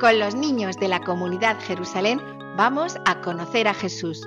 Con 0.00 0.18
los 0.18 0.34
niños 0.34 0.76
de 0.76 0.88
la 0.88 1.00
comunidad 1.00 1.58
Jerusalén, 1.60 2.20
vamos 2.56 2.96
a 3.06 3.20
conocer 3.22 3.66
a 3.68 3.74
Jesús. 3.74 4.26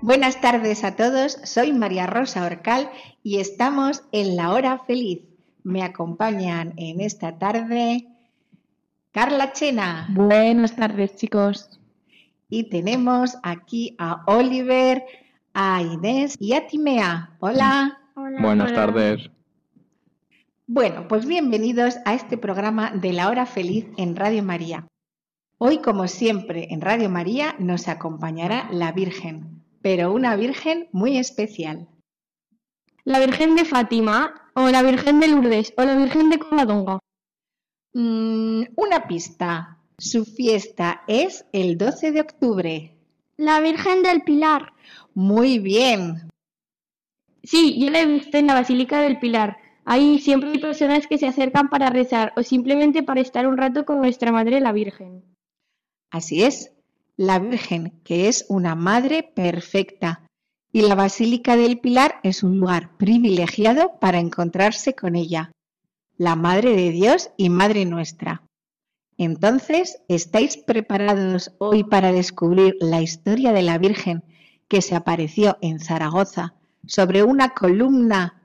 Buenas 0.00 0.40
tardes 0.40 0.82
a 0.82 0.96
todos, 0.96 1.38
soy 1.44 1.72
María 1.72 2.06
Rosa 2.06 2.44
Orcal 2.44 2.90
y 3.22 3.38
estamos 3.38 4.02
en 4.10 4.36
la 4.36 4.50
hora 4.52 4.78
feliz. 4.78 5.20
Me 5.62 5.84
acompañan 5.84 6.74
en 6.76 7.00
esta 7.00 7.38
tarde 7.38 8.08
Carla 9.12 9.52
Chena 9.52 10.08
Buenas 10.10 10.74
tardes, 10.74 11.14
chicos. 11.16 11.78
y 12.48 12.64
tenemos 12.64 13.38
aquí 13.44 13.94
a 13.98 14.24
Oliver, 14.26 15.04
a 15.54 15.82
Inés 15.82 16.36
y 16.40 16.54
a 16.54 16.66
Timea. 16.66 17.36
Hola. 17.38 18.00
Buenas 18.14 18.72
tardes. 18.72 19.30
Bueno, 20.74 21.06
pues 21.06 21.26
bienvenidos 21.26 21.96
a 22.06 22.14
este 22.14 22.38
programa 22.38 22.92
de 22.92 23.12
la 23.12 23.28
hora 23.28 23.44
feliz 23.44 23.88
en 23.98 24.16
Radio 24.16 24.42
María. 24.42 24.88
Hoy, 25.58 25.82
como 25.82 26.08
siempre, 26.08 26.68
en 26.70 26.80
Radio 26.80 27.10
María 27.10 27.54
nos 27.58 27.88
acompañará 27.88 28.70
la 28.72 28.90
Virgen, 28.90 29.62
pero 29.82 30.14
una 30.14 30.34
Virgen 30.34 30.88
muy 30.90 31.18
especial. 31.18 31.88
¿La 33.04 33.20
Virgen 33.20 33.54
de 33.54 33.66
Fátima 33.66 34.50
o 34.54 34.70
la 34.70 34.82
Virgen 34.82 35.20
de 35.20 35.28
Lourdes 35.28 35.74
o 35.76 35.82
la 35.82 35.94
Virgen 35.94 36.30
de 36.30 36.38
Covadonga? 36.38 37.00
Mm, 37.92 38.62
una 38.74 39.06
pista. 39.06 39.76
Su 39.98 40.24
fiesta 40.24 41.02
es 41.06 41.44
el 41.52 41.76
12 41.76 42.12
de 42.12 42.20
octubre. 42.22 42.96
La 43.36 43.60
Virgen 43.60 44.02
del 44.02 44.22
Pilar. 44.22 44.72
Muy 45.12 45.58
bien. 45.58 46.30
Sí, 47.42 47.78
yo 47.78 47.90
la 47.90 48.00
he 48.00 48.06
visto 48.06 48.38
en 48.38 48.46
la 48.46 48.54
Basílica 48.54 49.02
del 49.02 49.18
Pilar. 49.18 49.58
Ahí 49.84 50.18
siempre 50.20 50.50
hay 50.50 50.58
personas 50.58 51.06
que 51.06 51.18
se 51.18 51.26
acercan 51.26 51.68
para 51.68 51.90
rezar 51.90 52.32
o 52.36 52.42
simplemente 52.42 53.02
para 53.02 53.20
estar 53.20 53.46
un 53.46 53.56
rato 53.56 53.84
con 53.84 53.98
nuestra 53.98 54.30
Madre 54.30 54.60
la 54.60 54.72
Virgen. 54.72 55.24
Así 56.10 56.44
es, 56.44 56.72
la 57.16 57.38
Virgen, 57.38 58.00
que 58.04 58.28
es 58.28 58.44
una 58.48 58.74
madre 58.74 59.22
perfecta. 59.22 60.26
Y 60.72 60.82
la 60.82 60.94
Basílica 60.94 61.56
del 61.56 61.80
Pilar 61.80 62.20
es 62.22 62.42
un 62.42 62.58
lugar 62.58 62.96
privilegiado 62.96 63.98
para 64.00 64.20
encontrarse 64.20 64.94
con 64.94 65.16
ella, 65.16 65.52
la 66.16 66.36
Madre 66.36 66.74
de 66.74 66.90
Dios 66.90 67.30
y 67.36 67.50
Madre 67.50 67.84
nuestra. 67.84 68.42
Entonces, 69.18 70.00
¿estáis 70.08 70.56
preparados 70.56 71.52
hoy 71.58 71.84
para 71.84 72.12
descubrir 72.12 72.76
la 72.80 73.02
historia 73.02 73.52
de 73.52 73.62
la 73.62 73.78
Virgen 73.78 74.24
que 74.68 74.80
se 74.80 74.94
apareció 74.94 75.58
en 75.60 75.80
Zaragoza 75.80 76.54
sobre 76.86 77.22
una 77.22 77.50
columna 77.50 78.41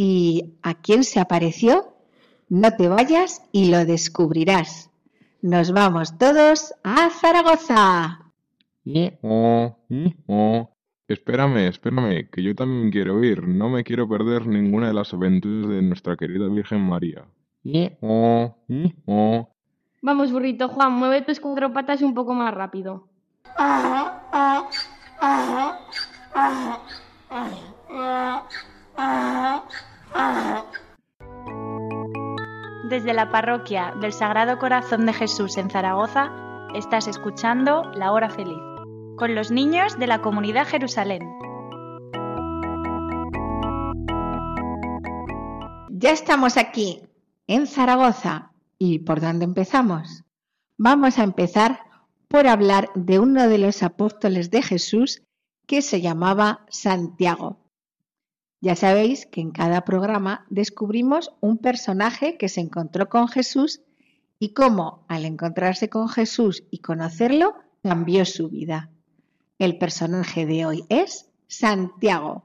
y 0.00 0.54
a 0.62 0.74
quién 0.74 1.02
se 1.02 1.18
apareció? 1.18 1.92
No 2.48 2.70
te 2.76 2.86
vayas 2.86 3.42
y 3.50 3.68
lo 3.68 3.84
descubrirás. 3.84 4.92
Nos 5.42 5.72
vamos 5.72 6.16
todos 6.18 6.72
a 6.84 7.10
Zaragoza. 7.10 8.20
Oh, 9.22 9.76
oh. 10.28 10.70
Espérame, 11.08 11.66
espérame, 11.66 12.30
que 12.30 12.44
yo 12.44 12.54
también 12.54 12.92
quiero 12.92 13.24
ir. 13.24 13.48
No 13.48 13.68
me 13.68 13.82
quiero 13.82 14.08
perder 14.08 14.46
ninguna 14.46 14.86
de 14.86 14.94
las 14.94 15.12
aventuras 15.12 15.68
de 15.68 15.82
nuestra 15.82 16.16
querida 16.16 16.46
Virgen 16.46 16.82
María. 16.82 17.24
Oh, 18.00 18.54
oh. 19.06 19.48
Vamos, 20.00 20.30
burrito 20.30 20.68
Juan, 20.68 20.92
mueve 20.92 21.22
tus 21.22 21.40
cuatro 21.40 21.72
patas 21.72 22.02
un 22.02 22.14
poco 22.14 22.34
más 22.34 22.54
rápido. 22.54 23.08
Desde 32.88 33.12
la 33.12 33.30
parroquia 33.30 33.94
del 34.00 34.12
Sagrado 34.12 34.58
Corazón 34.58 35.04
de 35.06 35.12
Jesús 35.12 35.58
en 35.58 35.68
Zaragoza, 35.70 36.32
estás 36.74 37.06
escuchando 37.06 37.82
La 37.94 38.12
Hora 38.12 38.30
Feliz, 38.30 38.62
con 39.16 39.34
los 39.34 39.50
niños 39.50 39.98
de 39.98 40.06
la 40.06 40.22
comunidad 40.22 40.66
Jerusalén. 40.66 41.22
Ya 45.90 46.12
estamos 46.12 46.56
aquí, 46.56 47.02
en 47.46 47.66
Zaragoza. 47.66 48.52
¿Y 48.78 49.00
por 49.00 49.20
dónde 49.20 49.44
empezamos? 49.44 50.22
Vamos 50.76 51.18
a 51.18 51.24
empezar 51.24 51.80
por 52.28 52.46
hablar 52.46 52.90
de 52.94 53.18
uno 53.18 53.48
de 53.48 53.58
los 53.58 53.82
apóstoles 53.82 54.50
de 54.50 54.62
Jesús 54.62 55.22
que 55.66 55.82
se 55.82 56.00
llamaba 56.00 56.64
Santiago. 56.68 57.58
Ya 58.60 58.74
sabéis 58.74 59.26
que 59.26 59.40
en 59.40 59.52
cada 59.52 59.82
programa 59.82 60.44
descubrimos 60.50 61.32
un 61.40 61.58
personaje 61.58 62.36
que 62.36 62.48
se 62.48 62.60
encontró 62.60 63.08
con 63.08 63.28
Jesús 63.28 63.82
y 64.40 64.52
cómo 64.52 65.04
al 65.08 65.24
encontrarse 65.24 65.88
con 65.88 66.08
Jesús 66.08 66.64
y 66.70 66.78
conocerlo 66.78 67.54
cambió 67.82 68.24
su 68.24 68.48
vida. 68.48 68.90
El 69.58 69.78
personaje 69.78 70.46
de 70.46 70.66
hoy 70.66 70.84
es 70.88 71.30
Santiago. 71.46 72.44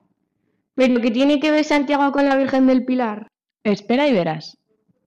¿Pero 0.75 1.02
qué 1.02 1.12
tiene 1.12 1.40
que 1.40 1.52
ver 1.52 1.66
Santiago 1.66 2.12
con 2.12 2.25
la 2.25 2.35
Virgen 2.35 2.68
del 2.68 2.85
Pilar? 2.85 3.28
Espera 3.63 4.07
y 4.07 4.13
verás. 4.13 4.57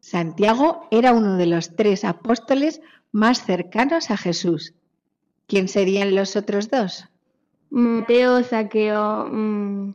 Santiago 0.00 0.86
era 0.90 1.12
uno 1.12 1.36
de 1.36 1.46
los 1.46 1.74
tres 1.74 2.04
apóstoles 2.04 2.80
más 3.10 3.44
cercanos 3.44 4.10
a 4.10 4.16
Jesús. 4.16 4.74
¿Quién 5.46 5.68
serían 5.68 6.14
los 6.14 6.36
otros 6.36 6.70
dos? 6.70 7.08
Mateo, 7.70 8.42
Zaqueo. 8.44 9.26
mm, 9.26 9.94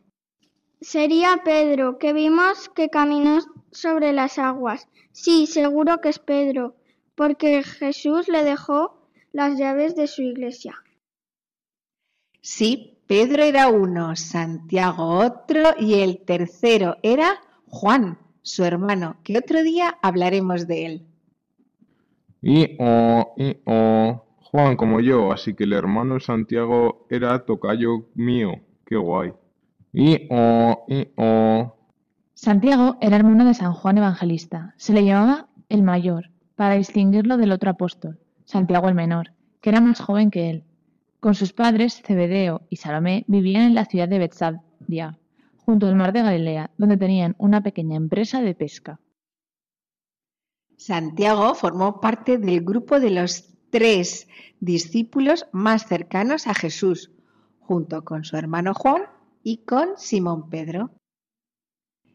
Sería 0.82 1.42
Pedro, 1.46 2.00
que 2.00 2.12
vimos 2.12 2.68
que 2.70 2.90
caminó 2.90 3.40
sobre 3.72 4.14
las 4.14 4.40
aguas. 4.40 4.88
Sí, 5.12 5.46
seguro 5.46 6.02
que 6.02 6.10
es 6.10 6.18
Pedro, 6.18 6.76
porque 7.14 7.62
Jesús 7.62 8.28
le 8.28 8.44
dejó 8.44 8.98
las 9.32 9.60
llaves 9.60 9.96
de 9.96 10.08
su 10.08 10.24
iglesia. 10.24 10.76
Sí, 12.42 12.98
Pedro 13.06 13.44
era 13.44 13.70
uno, 13.70 14.16
Santiago 14.16 15.20
otro 15.20 15.62
y 15.78 16.02
el 16.02 16.26
tercero 16.26 16.98
era 17.04 17.42
Juan, 17.68 18.18
su 18.42 18.64
hermano, 18.64 19.18
que 19.24 19.38
otro 19.38 19.62
día 19.62 20.00
hablaremos 20.02 20.68
de 20.68 20.86
él. 20.88 21.06
Y 22.42 22.76
oh, 22.80 23.34
y 23.38 23.58
oh. 23.66 24.26
Juan 24.52 24.76
como 24.76 25.00
yo, 25.00 25.32
así 25.32 25.54
que 25.54 25.66
el 25.66 25.74
hermano 25.74 26.20
Santiago 26.20 27.06
era 27.10 27.46
tocayo 27.46 28.08
mío. 28.16 28.60
Qué 28.86 28.98
guay. 28.98 29.32
Y 29.94 30.28
y. 30.88 31.08
Santiago 32.34 32.98
era 33.02 33.18
hermano 33.18 33.46
de 33.46 33.54
San 33.54 33.74
Juan 33.74 33.98
Evangelista. 33.98 34.74
Se 34.78 34.94
le 34.94 35.06
llamaba 35.06 35.50
el 35.70 35.84
mayor, 35.84 36.32
para 36.56 36.76
distinguirlo 36.76 37.38
del 37.38 37.52
otro 37.52 37.70
apóstol, 37.70 38.20
Santiago 38.46 38.90
el 38.90 38.96
menor, 38.96 39.34
que 39.62 39.70
era 39.70 39.82
más 39.82 40.00
joven 40.00 40.32
que 40.32 40.50
él. 40.50 40.64
Con 41.20 41.36
sus 41.36 41.54
padres, 41.54 42.02
Zebedeo 42.04 42.64
y 42.70 42.78
Salomé, 42.78 43.26
vivían 43.28 43.64
en 43.64 43.76
la 43.76 43.86
ciudad 43.86 44.08
de 44.08 44.18
Bethsaida, 44.18 45.20
junto 45.58 45.88
al 45.88 45.96
mar 45.96 46.14
de 46.14 46.24
Galilea, 46.24 46.72
donde 46.78 46.98
tenían 46.98 47.36
una 47.38 47.62
pequeña 47.62 47.96
empresa 47.96 48.42
de 48.42 48.56
pesca. 48.56 49.00
Santiago 50.78 51.54
formó 51.54 52.02
parte 52.02 52.40
del 52.40 52.62
grupo 52.62 53.00
de 53.00 53.12
los 53.12 53.54
tres 53.70 54.28
discípulos 54.60 55.46
más 55.52 55.86
cercanos 55.86 56.48
a 56.48 56.56
Jesús, 56.56 57.12
junto 57.60 58.04
con 58.04 58.24
su 58.24 58.36
hermano 58.36 58.74
Juan 58.74 59.04
y 59.44 59.58
con 59.66 59.98
Simón 59.98 60.50
Pedro. 60.50 60.92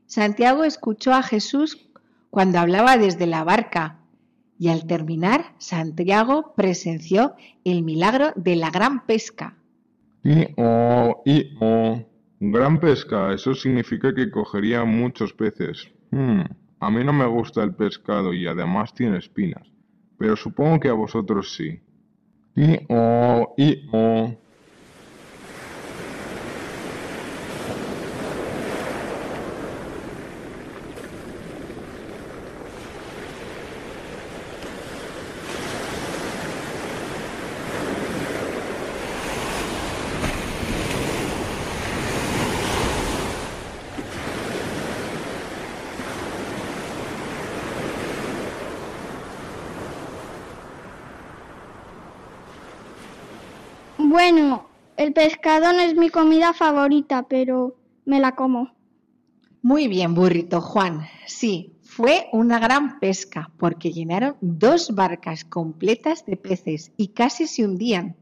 Santiago 0.07 0.65
escuchó 0.65 1.13
a 1.13 1.23
Jesús 1.23 1.89
cuando 2.31 2.59
hablaba 2.59 2.97
desde 2.97 3.27
la 3.27 3.45
barca 3.45 4.01
Y 4.59 4.69
al 4.69 4.87
terminar, 4.87 5.55
Santiago 5.59 6.55
presenció 6.57 7.35
el 7.65 7.83
milagro 7.83 8.33
de 8.37 8.57
la 8.57 8.71
gran 8.71 9.05
pesca. 9.05 9.59
Y 10.25 10.47
oh, 10.57 11.23
y 11.27 11.57
oh. 11.61 12.03
Gran 12.41 12.81
pesca, 12.81 13.33
eso 13.33 13.55
significa 13.55 14.15
que 14.15 14.31
cogería 14.31 14.85
muchos 14.85 15.33
peces. 15.33 15.91
Hmm, 16.11 16.43
a 16.81 16.91
mí 16.91 17.05
no 17.05 17.13
me 17.13 17.27
gusta 17.27 17.63
el 17.63 17.75
pescado 17.75 18.33
y 18.33 18.47
además 18.47 18.95
tiene 18.95 19.19
espinas, 19.19 19.67
pero 20.19 20.37
supongo 20.37 20.81
que 20.81 20.89
a 20.89 20.95
vosotros 20.95 21.55
sí. 21.55 21.81
Y 22.55 22.79
oh, 22.89 23.55
y 23.57 23.89
oh. 23.93 24.37
Bueno, 54.17 54.67
el 54.97 55.13
no 55.61 55.81
es 55.81 55.97
mi 55.97 56.11
comida 56.11 56.53
favorita, 56.53 57.27
pero 57.29 57.77
me 58.05 58.21
la 58.21 58.35
como. 58.35 58.75
Muy 59.63 59.89
bien, 59.89 60.15
burrito 60.15 60.61
Juan. 60.61 61.07
Sí, 61.27 61.77
fue 61.83 62.27
una 62.33 62.59
gran 62.59 63.01
pesca 63.01 63.51
porque 63.59 63.93
llenaron 63.93 64.37
dos 64.41 64.95
barcas 64.95 65.45
completas 65.45 66.25
de 66.27 66.37
peces 66.37 66.93
y 66.97 67.09
casi 67.09 67.47
se 67.47 67.65
hundían. 67.65 68.17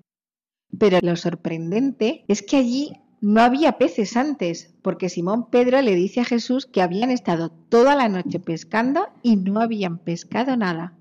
Pero 0.79 0.99
lo 1.03 1.17
sorprendente 1.17 2.25
es 2.29 2.43
que 2.43 2.57
allí 2.57 2.93
no 3.21 3.41
había 3.41 3.79
peces 3.79 4.17
antes, 4.17 4.75
porque 4.83 5.09
Simón 5.09 5.51
Pedro 5.51 5.81
le 5.83 5.95
dice 5.95 6.21
a 6.21 6.25
Jesús 6.25 6.67
que 6.67 6.83
habían 6.83 7.11
estado 7.11 7.51
toda 7.51 7.95
la 7.95 8.09
noche 8.09 8.39
pescando 8.39 9.09
y 9.23 9.37
no 9.37 9.61
habían 9.61 9.99
pescado 9.99 10.57
nada. 10.57 10.97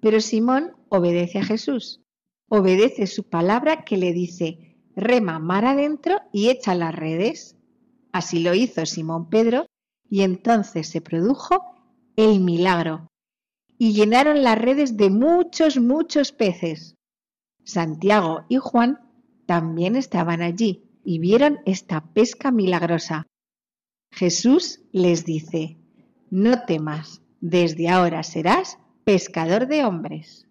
Pero 0.00 0.20
Simón 0.20 0.72
obedece 0.88 1.38
a 1.38 1.44
Jesús, 1.44 2.00
obedece 2.48 3.06
su 3.06 3.24
palabra 3.24 3.84
que 3.84 3.96
le 3.96 4.12
dice, 4.12 4.65
rema 4.96 5.38
mar 5.38 5.64
adentro 5.64 6.20
y 6.32 6.48
echa 6.48 6.74
las 6.74 6.94
redes. 6.94 7.56
Así 8.12 8.40
lo 8.40 8.54
hizo 8.54 8.84
Simón 8.86 9.28
Pedro 9.28 9.66
y 10.08 10.22
entonces 10.22 10.88
se 10.88 11.00
produjo 11.00 11.62
el 12.16 12.40
milagro 12.40 13.08
y 13.78 13.92
llenaron 13.92 14.42
las 14.42 14.58
redes 14.58 14.96
de 14.96 15.10
muchos, 15.10 15.78
muchos 15.78 16.32
peces. 16.32 16.94
Santiago 17.64 18.44
y 18.48 18.56
Juan 18.56 19.00
también 19.44 19.96
estaban 19.96 20.40
allí 20.40 20.84
y 21.04 21.18
vieron 21.18 21.58
esta 21.66 22.00
pesca 22.12 22.50
milagrosa. 22.50 23.26
Jesús 24.10 24.80
les 24.92 25.24
dice, 25.24 25.76
no 26.30 26.62
temas, 26.62 27.22
desde 27.40 27.88
ahora 27.88 28.22
serás 28.22 28.78
pescador 29.04 29.68
de 29.68 29.84
hombres. 29.84 30.48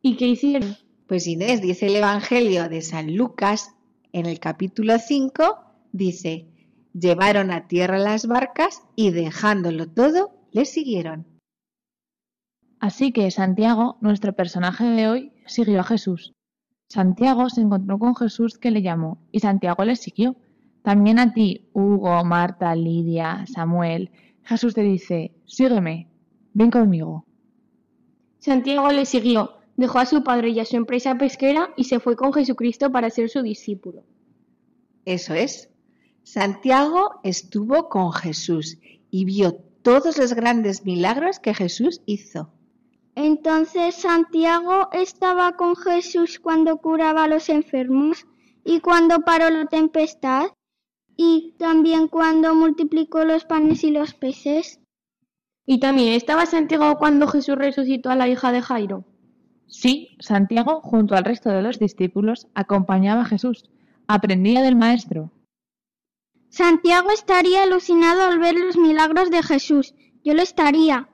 ¿Y 0.00 0.16
qué 0.16 0.28
hicieron? 0.28 0.76
Pues 1.06 1.26
Inés 1.26 1.60
dice 1.60 1.86
el 1.86 1.96
Evangelio 1.96 2.68
de 2.68 2.80
San 2.80 3.14
Lucas 3.14 3.74
en 4.12 4.26
el 4.26 4.38
capítulo 4.38 4.98
5, 4.98 5.42
dice, 5.92 6.46
llevaron 6.92 7.50
a 7.50 7.66
tierra 7.66 7.98
las 7.98 8.26
barcas 8.26 8.82
y 8.94 9.10
dejándolo 9.10 9.88
todo, 9.88 10.32
le 10.52 10.64
siguieron. 10.64 11.26
Así 12.78 13.12
que 13.12 13.30
Santiago, 13.30 13.96
nuestro 14.00 14.34
personaje 14.34 14.84
de 14.84 15.08
hoy, 15.08 15.32
siguió 15.46 15.80
a 15.80 15.84
Jesús. 15.84 16.34
Santiago 16.88 17.48
se 17.48 17.62
encontró 17.62 17.98
con 17.98 18.14
Jesús 18.14 18.58
que 18.58 18.70
le 18.70 18.82
llamó 18.82 19.26
y 19.32 19.40
Santiago 19.40 19.84
le 19.84 19.96
siguió. 19.96 20.36
También 20.82 21.18
a 21.18 21.32
ti, 21.32 21.70
Hugo, 21.72 22.22
Marta, 22.24 22.74
Lidia, 22.74 23.46
Samuel, 23.46 24.10
Jesús 24.42 24.74
te 24.74 24.82
dice, 24.82 25.32
sígueme, 25.46 26.08
ven 26.52 26.70
conmigo. 26.70 27.24
Santiago 28.40 28.90
le 28.90 29.06
siguió, 29.06 29.61
dejó 29.76 29.98
a 29.98 30.06
su 30.06 30.22
padre 30.22 30.50
y 30.50 30.60
a 30.60 30.64
su 30.64 30.76
empresa 30.76 31.16
pesquera 31.16 31.72
y 31.76 31.84
se 31.84 32.00
fue 32.00 32.16
con 32.16 32.32
Jesucristo 32.32 32.90
para 32.90 33.10
ser 33.10 33.28
su 33.28 33.42
discípulo. 33.42 34.04
Eso 35.04 35.34
es. 35.34 35.68
Santiago 36.22 37.20
estuvo 37.24 37.88
con 37.88 38.12
Jesús 38.12 38.78
y 39.10 39.24
vio 39.24 39.54
todos 39.82 40.18
los 40.18 40.34
grandes 40.34 40.84
milagros 40.84 41.40
que 41.40 41.54
Jesús 41.54 42.00
hizo. 42.06 42.52
Entonces 43.14 43.96
Santiago 43.96 44.88
estaba 44.92 45.56
con 45.56 45.76
Jesús 45.76 46.38
cuando 46.38 46.78
curaba 46.78 47.24
a 47.24 47.28
los 47.28 47.48
enfermos 47.48 48.26
y 48.64 48.80
cuando 48.80 49.20
paró 49.20 49.50
la 49.50 49.66
tempestad 49.66 50.46
y 51.16 51.54
también 51.58 52.08
cuando 52.08 52.54
multiplicó 52.54 53.24
los 53.24 53.44
panes 53.44 53.84
y 53.84 53.90
los 53.90 54.14
peces. 54.14 54.80
Y 55.66 55.78
también 55.78 56.14
estaba 56.14 56.46
Santiago 56.46 56.96
cuando 56.96 57.28
Jesús 57.28 57.56
resucitó 57.56 58.10
a 58.10 58.16
la 58.16 58.28
hija 58.28 58.50
de 58.50 58.62
Jairo. 58.62 59.04
Sí, 59.72 60.10
Santiago, 60.20 60.82
junto 60.82 61.16
al 61.16 61.24
resto 61.24 61.48
de 61.48 61.62
los 61.62 61.78
discípulos, 61.78 62.46
acompañaba 62.54 63.22
a 63.22 63.24
Jesús, 63.24 63.70
aprendía 64.06 64.60
del 64.60 64.76
Maestro. 64.76 65.32
Santiago 66.50 67.10
estaría 67.10 67.62
alucinado 67.62 68.20
al 68.20 68.38
ver 68.38 68.54
los 68.54 68.76
milagros 68.76 69.30
de 69.30 69.42
Jesús. 69.42 69.94
Yo 70.22 70.34
lo 70.34 70.42
estaría. 70.42 71.08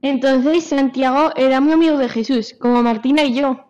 Entonces 0.00 0.64
Santiago 0.64 1.32
era 1.36 1.60
muy 1.60 1.74
amigo 1.74 1.98
de 1.98 2.08
Jesús, 2.08 2.56
como 2.58 2.82
Martina 2.82 3.22
y 3.24 3.34
yo. 3.34 3.68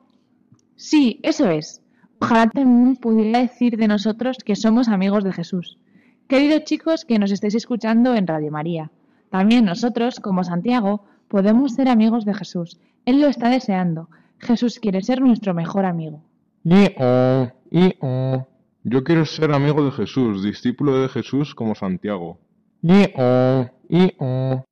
Sí, 0.77 1.19
eso 1.25 1.51
es. 1.51 1.83
Ojalá 2.21 2.49
también 2.49 2.95
pudiera 2.95 3.41
decir 3.41 3.77
de 3.77 3.89
nosotros 3.89 4.39
que 4.39 4.55
somos 4.55 4.87
amigos 4.87 5.25
de 5.25 5.33
Jesús. 5.33 5.81
Queridos 6.29 6.63
chicos 6.63 7.05
que 7.05 7.19
nos 7.19 7.33
estáis 7.33 7.57
escuchando 7.57 8.15
en 8.15 8.29
Radio 8.29 8.53
María, 8.53 8.93
también 9.31 9.65
nosotros, 9.65 10.21
como 10.21 10.45
Santiago, 10.45 11.05
podemos 11.29 11.75
ser 11.75 11.89
amigos 11.89 12.25
de 12.25 12.35
Jesús. 12.35 12.81
Él 13.05 13.21
lo 13.21 13.29
está 13.29 13.49
deseando. 13.49 14.09
Jesús 14.39 14.79
quiere 14.81 15.03
ser 15.03 15.21
nuestro 15.21 15.55
mejor 15.55 15.85
amigo. 15.85 16.23
Y 16.65 16.93
oh, 16.99 17.49
y 17.71 17.95
oh. 18.01 18.47
Yo 18.85 19.03
quiero 19.03 19.25
ser 19.25 19.53
amigo 19.53 19.85
de 19.85 19.91
Jesús, 19.91 20.43
discípulo 20.43 21.01
de 21.01 21.09
Jesús 21.09 21.55
como 21.55 21.75
Santiago. 21.75 22.39
Y 22.83 23.13
oh, 23.17 23.67
y 23.89 24.15
oh. 24.19 24.65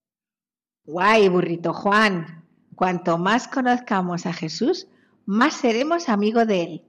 Guay, 0.86 1.28
burrito 1.28 1.72
Juan. 1.72 2.44
Cuanto 2.74 3.18
más 3.18 3.48
conozcamos 3.48 4.26
a 4.26 4.32
Jesús, 4.32 4.88
más 5.26 5.54
seremos 5.54 6.08
amigos 6.08 6.46
de 6.46 6.62
él. 6.62 6.82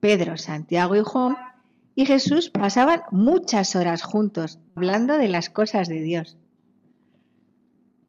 Pedro, 0.00 0.36
Santiago 0.36 0.96
y 0.96 1.02
Juan 1.02 1.36
y 1.94 2.06
Jesús 2.06 2.50
pasaban 2.50 3.02
muchas 3.10 3.76
horas 3.76 4.02
juntos 4.02 4.58
hablando 4.74 5.18
de 5.18 5.28
las 5.28 5.50
cosas 5.50 5.88
de 5.88 6.00
Dios. 6.00 6.38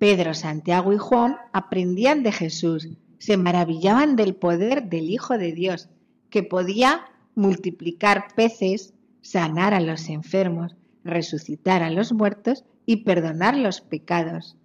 Pedro, 0.03 0.33
Santiago 0.33 0.91
y 0.91 0.97
Juan 0.97 1.37
aprendían 1.53 2.23
de 2.23 2.33
Jesús, 2.33 2.89
se 3.19 3.37
maravillaban 3.37 4.17
del 4.17 4.35
poder 4.35 4.89
del 4.89 5.09
Hijo 5.09 5.37
de 5.37 5.53
Dios, 5.53 5.87
que 6.29 6.43
podía 6.43 7.05
multiplicar 7.35 8.25
peces, 8.35 8.93
sanar 9.21 9.73
a 9.73 9.79
los 9.79 10.09
enfermos, 10.09 10.75
resucitar 11.05 11.83
a 11.83 11.89
los 11.89 12.11
muertos 12.11 12.65
y 12.85 13.05
perdonar 13.05 13.55
los 13.55 13.79
pecados. 13.79 14.57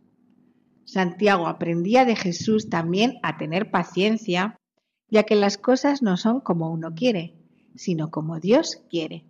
Santiago 0.85 1.47
aprendía 1.47 2.04
de 2.04 2.16
Jesús 2.16 2.68
también 2.68 3.21
a 3.23 3.37
tener 3.37 3.71
paciencia, 3.71 4.57
ya 5.09 5.23
que 5.23 5.37
las 5.37 5.57
cosas 5.57 6.02
no 6.02 6.16
son 6.16 6.40
como 6.40 6.68
uno 6.68 6.97
quiere, 6.97 7.37
sino 7.76 8.11
como 8.11 8.40
Dios 8.40 8.83
quiere. 8.90 9.25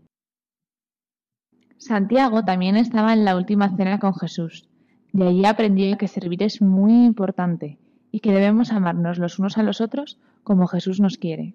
Santiago 1.77 2.47
también 2.47 2.79
estaba 2.79 3.13
en 3.13 3.27
la 3.27 3.37
última 3.37 3.77
cena 3.77 3.99
con 3.99 4.15
Jesús. 4.15 4.68
De 5.13 5.27
allí 5.27 5.45
aprendió 5.45 5.97
que 5.97 6.09
servir 6.09 6.43
es 6.43 6.61
muy 6.61 6.93
importante 6.93 7.79
y 8.11 8.21
que 8.21 8.33
debemos 8.33 8.73
amarnos 8.73 9.19
los 9.19 9.39
unos 9.39 9.59
a 9.59 9.63
los 9.63 9.81
otros 9.81 10.19
como 10.45 10.67
Jesús 10.67 11.01
nos 11.01 11.19
quiere. 11.19 11.55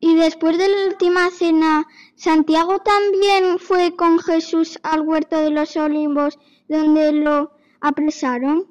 Y 0.00 0.14
después 0.14 0.56
de 0.58 0.68
la 0.68 0.86
última 0.88 1.28
cena, 1.30 1.86
Santiago 2.14 2.78
también 2.80 3.58
fue 3.58 3.96
con 3.96 4.18
Jesús 4.18 4.78
al 4.82 5.00
huerto 5.00 5.38
de 5.38 5.50
los 5.50 5.76
olivos 5.76 6.38
donde 6.68 7.12
lo 7.12 7.52
apresaron. 7.80 8.66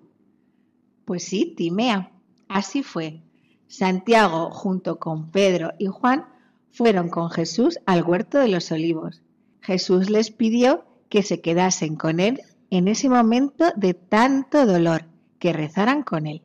Pues 1.06 1.24
sí, 1.24 1.54
Timea, 1.56 2.12
así 2.48 2.84
fue. 2.84 3.22
Santiago, 3.68 4.52
junto 4.52 5.00
con 5.00 5.30
Pedro 5.32 5.74
y 5.78 5.88
Juan, 5.88 6.26
fueron 6.72 7.10
con 7.10 7.30
Jesús 7.30 7.80
al 7.86 8.04
huerto 8.04 8.38
de 8.38 8.48
los 8.48 8.72
olivos. 8.72 9.22
Jesús 9.62 10.10
les 10.10 10.32
pidió 10.32 10.86
que 11.10 11.24
se 11.24 11.42
quedasen 11.42 11.96
con 11.96 12.20
él 12.22 12.42
en 12.70 12.88
ese 12.88 13.10
momento 13.10 13.66
de 13.76 13.94
tanto 13.94 14.66
dolor, 14.66 15.06
que 15.40 15.54
rezaran 15.54 16.04
con 16.04 16.28
él. 16.28 16.42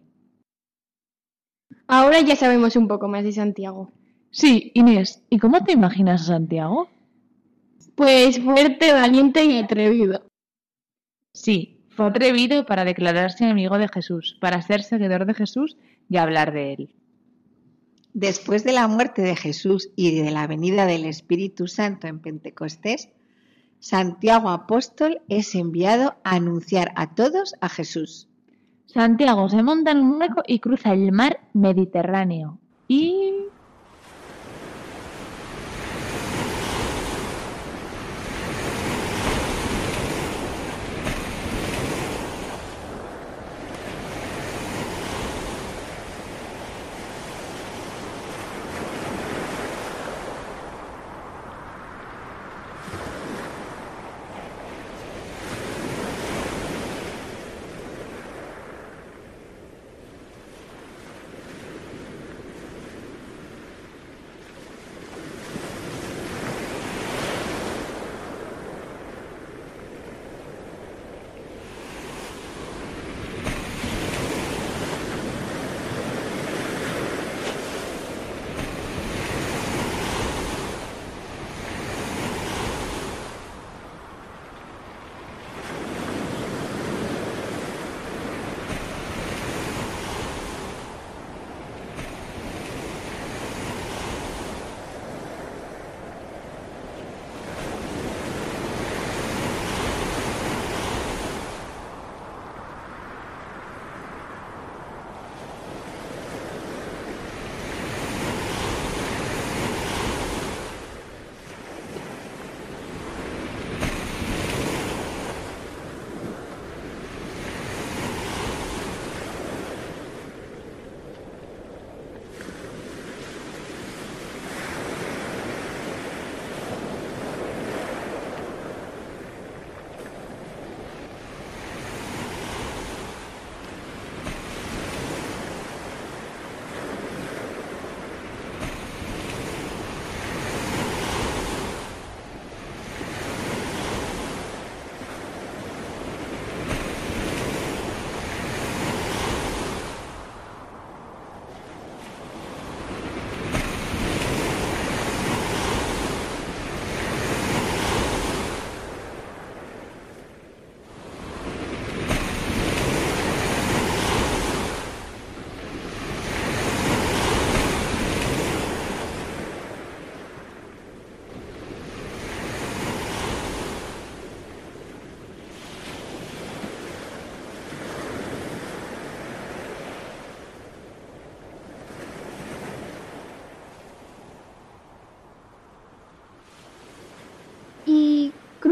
Ahora 1.87 2.21
ya 2.21 2.37
sabemos 2.37 2.77
un 2.77 2.89
poco 2.89 3.09
más 3.09 3.25
de 3.25 3.33
Santiago. 3.33 3.91
Sí, 4.31 4.71
Inés, 4.75 5.23
¿y 5.31 5.39
cómo 5.39 5.63
te 5.65 5.73
imaginas 5.73 6.23
a 6.23 6.25
Santiago? 6.35 6.89
Pues 7.95 8.41
fuerte, 8.41 8.93
valiente 8.93 9.45
y 9.45 9.59
atrevido. 9.59 10.27
Sí, 11.33 11.79
Fue 11.91 12.07
atrevido 12.07 12.65
para 12.65 12.87
declararse 12.87 13.45
amigo 13.45 13.77
de 13.77 13.89
Jesús, 13.89 14.39
para 14.41 14.63
ser 14.63 14.83
seguidor 14.83 15.27
de 15.27 15.35
Jesús 15.35 15.77
y 16.09 16.17
hablar 16.17 16.53
de 16.53 16.73
él. 16.73 16.95
Después 18.15 18.65
de 18.65 18.73
la 18.73 18.89
muerte 18.89 19.21
de 19.21 19.37
Jesús 19.37 19.91
y 19.95 20.19
de 20.23 20.31
la 20.31 20.47
venida 20.47 20.87
del 20.87 21.05
Espíritu 21.05 21.69
Santo 21.69 22.07
en 22.07 22.21
Pentecostés, 22.21 23.11
Santiago 23.83 24.51
Apóstol 24.51 25.23
es 25.29 25.57
enviado 25.57 26.15
a 26.23 26.37
anunciar 26.37 26.93
a 26.95 27.17
todos 27.17 27.57
a 27.61 27.69
Jesús. 27.69 28.29
Santiago 28.87 29.49
se 29.49 29.65
monta 29.65 29.91
en 29.91 29.99
un 29.99 30.21
barco 30.21 30.45
y 30.47 30.61
cruza 30.61 30.93
el 30.93 31.11
mar 31.11 31.41
Mediterráneo. 31.53 32.61
Y... 32.87 33.35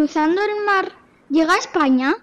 cruzando 0.00 0.40
el 0.40 0.64
mar, 0.64 0.92
¿llega 1.28 1.52
a 1.52 1.59
España? 1.59 2.14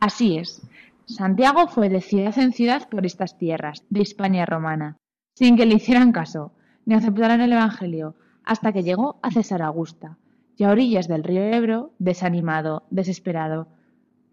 Así 0.00 0.38
es. 0.38 0.60
Santiago 1.06 1.68
fue 1.68 1.88
de 1.88 2.00
ciudad 2.00 2.36
en 2.36 2.52
ciudad 2.52 2.88
por 2.88 3.06
estas 3.06 3.38
tierras, 3.38 3.84
de 3.90 4.02
España 4.02 4.44
romana, 4.44 4.96
sin 5.36 5.56
que 5.56 5.64
le 5.64 5.76
hicieran 5.76 6.10
caso, 6.10 6.50
ni 6.84 6.96
aceptaran 6.96 7.40
el 7.40 7.52
Evangelio, 7.52 8.16
hasta 8.42 8.72
que 8.72 8.82
llegó 8.82 9.20
a 9.22 9.30
César 9.30 9.62
Augusta, 9.62 10.18
y 10.56 10.64
a 10.64 10.70
orillas 10.70 11.06
del 11.06 11.22
río 11.22 11.44
Ebro, 11.44 11.92
desanimado, 12.00 12.88
desesperado, 12.90 13.68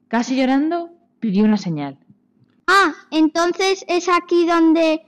casi 0.07 0.35
llorando, 0.35 0.89
pidió 1.19 1.43
una 1.43 1.57
señal. 1.57 1.99
Ah, 2.65 2.93
entonces 3.11 3.85
es 3.87 4.09
aquí 4.09 4.47
donde 4.47 5.05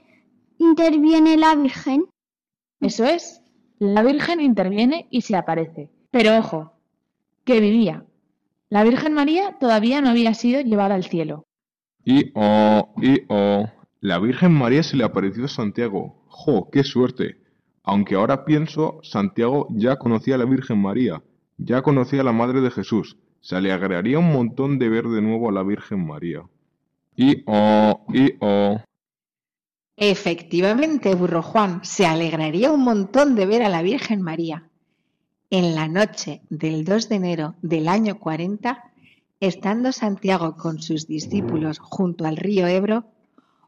interviene 0.58 1.36
la 1.36 1.56
Virgen. 1.56 2.06
Eso 2.80 3.04
es, 3.04 3.42
la 3.80 4.04
Virgen 4.04 4.40
interviene 4.40 5.08
y 5.10 5.22
se 5.22 5.34
aparece. 5.34 5.90
Pero 6.12 6.38
ojo, 6.38 6.71
que 7.44 7.60
vivía. 7.60 8.04
La 8.68 8.84
Virgen 8.84 9.14
María 9.14 9.58
todavía 9.58 10.00
no 10.00 10.08
había 10.08 10.34
sido 10.34 10.60
llevada 10.60 10.94
al 10.94 11.04
cielo. 11.04 11.44
Y 12.04 12.32
oh, 12.34 12.94
y 13.00 13.22
oh. 13.28 13.70
La 14.00 14.18
Virgen 14.18 14.52
María 14.52 14.82
se 14.82 14.96
le 14.96 15.04
apareció 15.04 15.44
a 15.44 15.48
Santiago. 15.48 16.24
¡Jo, 16.26 16.70
qué 16.70 16.82
suerte! 16.82 17.36
Aunque 17.84 18.14
ahora 18.14 18.44
pienso, 18.44 19.00
Santiago 19.02 19.68
ya 19.70 19.96
conocía 19.96 20.36
a 20.36 20.38
la 20.38 20.44
Virgen 20.44 20.78
María, 20.78 21.22
ya 21.58 21.82
conocía 21.82 22.20
a 22.22 22.24
la 22.24 22.32
Madre 22.32 22.60
de 22.60 22.70
Jesús. 22.70 23.16
Se 23.40 23.56
alegraría 23.56 24.18
un 24.18 24.32
montón 24.32 24.78
de 24.78 24.88
ver 24.88 25.04
de 25.04 25.20
nuevo 25.20 25.48
a 25.48 25.52
la 25.52 25.62
Virgen 25.62 26.06
María. 26.06 26.42
Y 27.16 27.42
oh, 27.46 28.04
y 28.12 28.34
oh. 28.40 28.80
Efectivamente, 29.96 31.14
burro 31.14 31.42
Juan, 31.42 31.84
se 31.84 32.06
alegraría 32.06 32.72
un 32.72 32.82
montón 32.82 33.34
de 33.34 33.46
ver 33.46 33.62
a 33.62 33.68
la 33.68 33.82
Virgen 33.82 34.22
María. 34.22 34.70
En 35.54 35.74
la 35.74 35.86
noche 35.86 36.40
del 36.48 36.82
2 36.86 37.10
de 37.10 37.14
enero 37.16 37.56
del 37.60 37.86
año 37.86 38.18
40, 38.18 38.90
estando 39.38 39.92
Santiago 39.92 40.56
con 40.56 40.80
sus 40.80 41.06
discípulos 41.06 41.78
junto 41.78 42.24
al 42.24 42.38
río 42.38 42.66
Ebro, 42.66 43.04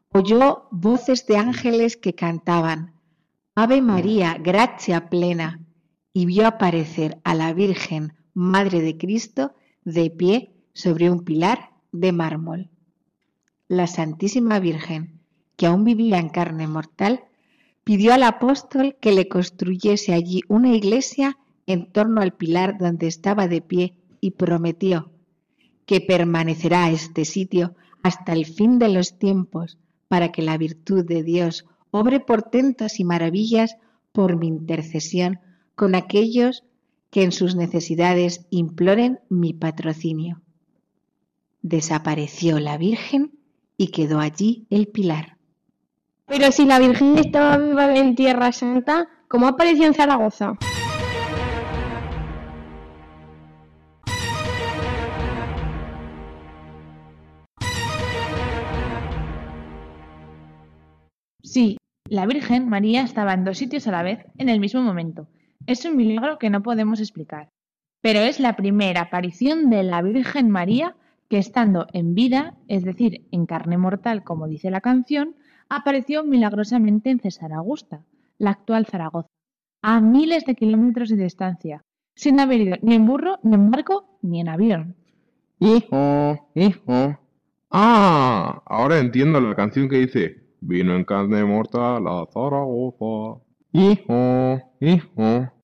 oyó 0.09 0.67
voces 0.71 1.27
de 1.27 1.37
ángeles 1.37 1.95
que 1.95 2.15
cantaban 2.15 2.95
Ave 3.53 3.83
María, 3.83 4.35
gracia 4.39 5.11
plena, 5.11 5.59
y 6.11 6.25
vio 6.25 6.47
aparecer 6.47 7.19
a 7.23 7.35
la 7.35 7.53
Virgen, 7.53 8.13
Madre 8.33 8.81
de 8.81 8.97
Cristo, 8.97 9.53
de 9.83 10.09
pie 10.09 10.55
sobre 10.73 11.11
un 11.11 11.23
pilar 11.23 11.69
de 11.91 12.11
mármol. 12.11 12.71
La 13.67 13.85
Santísima 13.85 14.57
Virgen, 14.57 15.21
que 15.55 15.67
aún 15.67 15.83
vivía 15.83 16.17
en 16.17 16.29
carne 16.29 16.65
mortal, 16.65 17.25
pidió 17.83 18.11
al 18.11 18.23
apóstol 18.23 18.97
que 18.99 19.11
le 19.11 19.27
construyese 19.29 20.15
allí 20.15 20.41
una 20.47 20.73
iglesia 20.73 21.37
en 21.67 21.91
torno 21.91 22.21
al 22.21 22.33
pilar 22.33 22.77
donde 22.77 23.07
estaba 23.07 23.47
de 23.47 23.61
pie 23.61 23.97
y 24.21 24.31
prometió 24.31 25.11
que 25.85 26.01
permanecerá 26.01 26.89
este 26.89 27.25
sitio 27.25 27.75
hasta 28.03 28.33
el 28.33 28.45
fin 28.45 28.79
de 28.79 28.89
los 28.89 29.17
tiempos 29.17 29.77
para 30.07 30.31
que 30.31 30.41
la 30.41 30.57
virtud 30.57 31.05
de 31.05 31.23
Dios 31.23 31.65
obre 31.91 32.19
portentos 32.19 32.99
y 32.99 33.03
maravillas 33.03 33.77
por 34.11 34.37
mi 34.37 34.47
intercesión 34.47 35.39
con 35.75 35.95
aquellos 35.95 36.63
que 37.09 37.23
en 37.23 37.31
sus 37.31 37.55
necesidades 37.55 38.45
imploren 38.49 39.19
mi 39.29 39.53
patrocinio. 39.53 40.41
Desapareció 41.61 42.59
la 42.59 42.77
Virgen 42.77 43.39
y 43.77 43.87
quedó 43.87 44.19
allí 44.19 44.67
el 44.69 44.87
pilar. 44.87 45.37
Pero 46.25 46.51
si 46.51 46.65
la 46.65 46.79
Virgen 46.79 47.17
estaba 47.17 47.57
viva 47.57 47.95
en 47.95 48.15
Tierra 48.15 48.51
Santa, 48.51 49.07
¿cómo 49.27 49.47
apareció 49.47 49.85
en 49.85 49.93
Zaragoza? 49.93 50.57
Sí, 61.55 61.77
la 62.09 62.25
Virgen 62.25 62.67
María 62.67 63.01
estaba 63.01 63.33
en 63.33 63.45
dos 63.45 63.57
sitios 63.57 63.87
a 63.87 63.91
la 63.91 64.03
vez 64.03 64.19
en 64.37 64.49
el 64.49 64.59
mismo 64.59 64.81
momento. 64.81 65.29
Es 65.67 65.85
un 65.85 65.95
milagro 65.95 66.37
que 66.37 66.49
no 66.49 66.61
podemos 66.61 66.99
explicar. 66.99 67.47
Pero 68.01 68.19
es 68.19 68.41
la 68.41 68.57
primera 68.57 69.03
aparición 69.03 69.69
de 69.69 69.83
la 69.83 70.01
Virgen 70.01 70.49
María 70.49 70.97
que 71.29 71.37
estando 71.37 71.87
en 71.93 72.13
vida, 72.13 72.55
es 72.67 72.83
decir, 72.83 73.25
en 73.31 73.45
carne 73.45 73.77
mortal, 73.77 74.25
como 74.25 74.49
dice 74.49 74.69
la 74.69 74.81
canción, 74.81 75.37
apareció 75.69 76.25
milagrosamente 76.25 77.09
en 77.09 77.21
César 77.21 77.53
Augusta, 77.53 78.03
la 78.37 78.49
actual 78.49 78.85
Zaragoza, 78.85 79.29
a 79.81 80.01
miles 80.01 80.43
de 80.43 80.55
kilómetros 80.55 81.07
de 81.07 81.23
distancia, 81.23 81.83
sin 82.15 82.41
haber 82.41 82.59
ido 82.59 82.75
ni 82.81 82.95
en 82.95 83.05
burro, 83.05 83.39
ni 83.43 83.55
en 83.55 83.71
barco, 83.71 84.17
ni 84.21 84.41
en 84.41 84.49
avión. 84.49 84.97
Hijo, 85.59 86.49
hijo. 86.53 87.17
Ah, 87.71 88.61
ahora 88.65 88.99
entiendo 88.99 89.39
la 89.39 89.55
canción 89.55 89.87
que 89.87 89.99
dice, 89.99 90.44
vino 90.67 90.95
en 90.95 91.03
carne 91.03 91.43
mortal 91.45 92.07
a 92.07 92.25
Zaragoza. 92.33 93.41
Hijo, 93.71 94.61
hijo. 94.79 95.54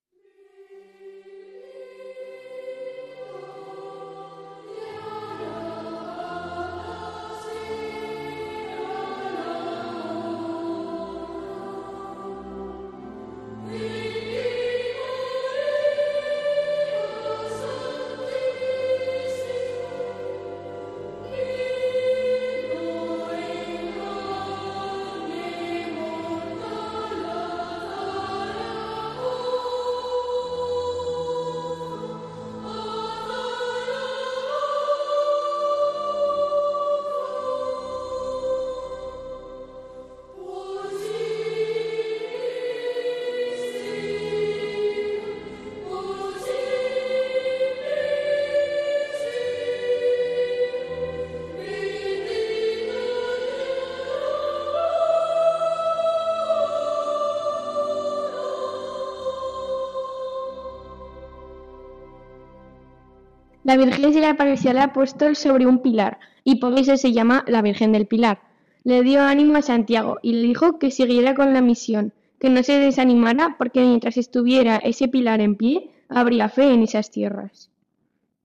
La 63.72 63.78
Virgen 63.78 64.12
se 64.12 64.20
le 64.20 64.25
apareció 64.25 64.72
al 64.72 64.80
apóstol 64.80 65.38
sobre 65.38 65.66
un 65.66 65.82
pilar, 65.82 66.20
y 66.44 66.56
por 66.56 66.78
eso 66.78 66.98
se 66.98 67.13
llama 67.13 67.46
la 67.48 67.62
Virgen 67.62 67.94
del 67.94 68.06
Pilar. 68.06 68.42
Le 68.84 69.01
dio 69.01 69.22
ánimo 69.22 69.56
a 69.56 69.62
Santiago 69.62 70.18
y 70.22 70.34
le 70.34 70.42
dijo 70.42 70.78
que 70.78 70.92
siguiera 70.92 71.36
con 71.36 71.54
la 71.54 71.62
misión, 71.62 72.12
que 72.38 72.50
no 72.50 72.63
se 72.63 72.80
desanimara 72.80 73.56
porque 73.58 73.80
mientras 73.80 74.18
estuviera 74.18 74.75
ese 74.75 75.08
pilar 75.08 75.40
en 75.40 75.56
pie, 75.56 75.90
habría 76.10 76.50
fe 76.50 76.74
en 76.74 76.84
esas 76.84 77.12
tierras. 77.12 77.72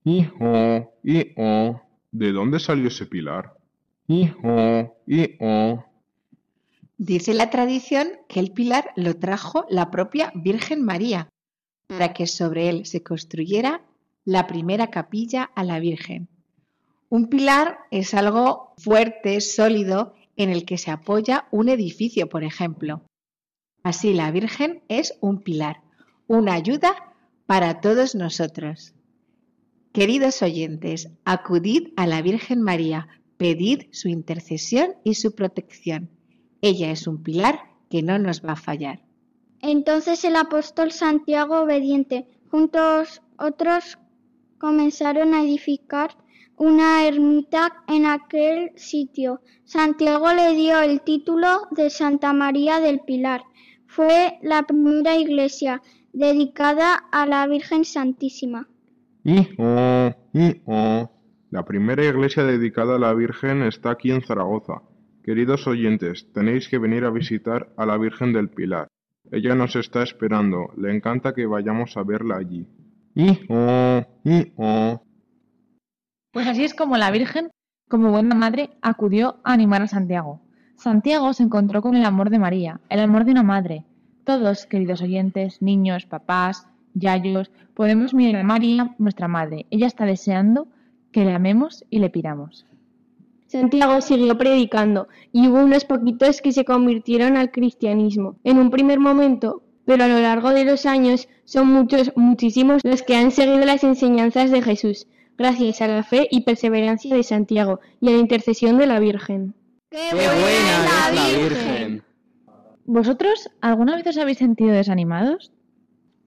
Hijo, 0.05 0.93
hijo. 1.03 1.81
¿De 2.13 2.31
dónde 2.31 2.61
salió 2.61 2.87
ese 2.87 3.05
pilar? 3.05 3.51
Hijo, 4.07 4.95
hijo. 5.07 5.85
Dice 6.97 7.33
la 7.33 7.49
tradición 7.49 8.07
que 8.29 8.39
el 8.39 8.51
pilar 8.51 8.91
lo 8.95 9.17
trajo 9.17 9.65
la 9.67 9.91
propia 9.91 10.31
Virgen 10.35 10.85
María, 10.85 11.27
para 11.87 12.13
que 12.13 12.27
sobre 12.27 12.69
él 12.69 12.85
se 12.85 13.03
construyera 13.03 13.81
la 14.27 14.45
primera 14.45 14.87
capilla 14.87 15.49
a 15.55 15.63
la 15.63 15.79
Virgen. 15.79 16.27
Un 17.07 17.29
pilar 17.29 17.77
es 17.91 18.13
algo 18.13 18.73
fuerte, 18.77 19.39
sólido, 19.39 20.15
en 20.35 20.49
el 20.49 20.65
que 20.65 20.77
se 20.77 20.91
apoya 20.91 21.47
un 21.49 21.69
edificio, 21.69 22.27
por 22.27 22.43
ejemplo. 22.43 23.03
Así 23.83 24.13
la 24.13 24.29
Virgen 24.31 24.83
es 24.89 25.17
un 25.21 25.41
pilar, 25.43 25.77
una 26.27 26.55
ayuda 26.55 27.15
para 27.45 27.79
todos 27.79 28.15
nosotros. 28.15 28.93
Queridos 29.93 30.41
oyentes, 30.41 31.09
acudid 31.23 31.93
a 31.95 32.05
la 32.05 32.21
Virgen 32.21 32.61
María, 32.61 33.07
pedid 33.37 33.83
su 33.93 34.09
intercesión 34.09 34.95
y 35.05 35.13
su 35.13 35.35
protección. 35.35 36.09
Ella 36.59 36.91
es 36.91 37.07
un 37.07 37.23
pilar 37.23 37.61
que 37.89 38.03
no 38.03 38.19
nos 38.19 38.43
va 38.43 38.51
a 38.51 38.57
fallar. 38.57 39.05
Entonces 39.61 40.25
el 40.25 40.35
apóstol 40.35 40.91
Santiago 40.91 41.61
obediente, 41.61 42.27
juntos 42.51 43.21
otros, 43.37 43.97
comenzaron 44.57 45.33
a 45.33 45.43
edificar 45.43 46.11
una 46.57 47.07
ermita 47.07 47.83
en 47.87 48.05
aquel 48.05 48.71
sitio. 48.75 49.41
Santiago 49.63 50.33
le 50.33 50.55
dio 50.55 50.79
el 50.79 51.01
título 51.01 51.67
de 51.71 51.89
Santa 51.89 52.33
María 52.33 52.79
del 52.79 52.99
Pilar. 53.01 53.41
Fue 53.85 54.39
la 54.41 54.63
primera 54.63 55.15
iglesia 55.15 55.81
dedicada 56.13 56.95
a 57.11 57.25
la 57.25 57.45
Virgen 57.47 57.85
Santísima. 57.85 58.67
Hijo, 59.23 60.15
hijo. 60.33 61.11
La 61.51 61.63
primera 61.63 62.03
iglesia 62.03 62.43
dedicada 62.43 62.95
a 62.95 62.99
la 62.99 63.13
Virgen 63.13 63.61
está 63.61 63.91
aquí 63.91 64.11
en 64.11 64.21
Zaragoza. 64.21 64.81
Queridos 65.23 65.67
oyentes, 65.67 66.31
tenéis 66.33 66.67
que 66.69 66.77
venir 66.77 67.03
a 67.05 67.11
visitar 67.11 67.73
a 67.77 67.85
la 67.85 67.97
Virgen 67.97 68.33
del 68.33 68.49
Pilar. 68.49 68.87
Ella 69.31 69.55
nos 69.55 69.75
está 69.75 70.03
esperando. 70.03 70.71
Le 70.77 70.95
encanta 70.95 71.33
que 71.33 71.45
vayamos 71.45 71.97
a 71.97 72.03
verla 72.03 72.37
allí. 72.37 72.65
Hijo, 73.17 74.05
hijo. 74.25 75.01
Pues 76.31 76.45
así 76.45 76.63
es 76.63 76.75
como 76.75 76.97
la 76.97 77.09
Virgen, 77.09 77.49
como 77.89 78.11
buena 78.11 78.35
madre, 78.35 78.69
acudió 78.83 79.39
a 79.43 79.53
animar 79.53 79.81
a 79.81 79.87
Santiago. 79.87 80.39
Santiago 80.75 81.33
se 81.33 81.41
encontró 81.41 81.81
con 81.81 81.95
el 81.95 82.05
amor 82.05 82.29
de 82.29 82.37
María, 82.37 82.79
el 82.89 82.99
amor 82.99 83.25
de 83.25 83.31
una 83.31 83.41
madre. 83.41 83.85
Todos, 84.23 84.67
queridos 84.67 85.01
oyentes, 85.01 85.63
niños, 85.63 86.05
papás, 86.05 86.67
yayos, 86.93 87.49
podemos 87.73 88.13
mirar 88.13 88.41
a 88.41 88.45
María, 88.45 88.93
nuestra 88.99 89.27
madre. 89.27 89.65
Ella 89.71 89.87
está 89.87 90.05
deseando 90.05 90.67
que 91.11 91.25
le 91.25 91.33
amemos 91.33 91.85
y 91.89 91.97
le 91.97 92.11
pidamos. 92.11 92.67
Santiago 93.47 93.99
siguió 94.01 94.37
predicando 94.37 95.07
y 95.31 95.47
hubo 95.47 95.63
unos 95.63 95.85
poquitos 95.85 96.39
que 96.39 96.51
se 96.51 96.65
convirtieron 96.65 97.35
al 97.35 97.49
cristianismo 97.49 98.35
en 98.43 98.59
un 98.59 98.69
primer 98.69 98.99
momento, 98.99 99.63
pero 99.87 100.03
a 100.03 100.07
lo 100.09 100.19
largo 100.19 100.49
de 100.49 100.65
los 100.65 100.85
años 100.85 101.29
son 101.45 101.67
muchos, 101.67 102.11
muchísimos 102.17 102.81
los 102.83 103.03
que 103.03 103.15
han 103.15 103.31
seguido 103.31 103.65
las 103.65 103.85
enseñanzas 103.85 104.51
de 104.51 104.61
Jesús, 104.61 105.07
gracias 105.37 105.81
a 105.81 105.87
la 105.87 106.03
fe 106.03 106.27
y 106.29 106.41
perseverancia 106.41 107.15
de 107.15 107.23
Santiago 107.23 107.79
y 108.01 108.09
a 108.09 108.11
la 108.11 108.17
intercesión 108.17 108.77
de 108.77 108.85
la 108.85 108.99
Virgen. 108.99 109.55
¡Qué, 109.89 110.09
¡Qué 110.09 110.15
buena 110.15 111.07
es 111.07 111.15
la 111.15 111.39
Virgen! 111.39 112.03
¿Vosotros 112.83 113.49
alguna 113.61 113.95
vez 113.95 114.05
os 114.07 114.17
habéis 114.17 114.39
sentido 114.39 114.71
desanimados? 114.71 115.53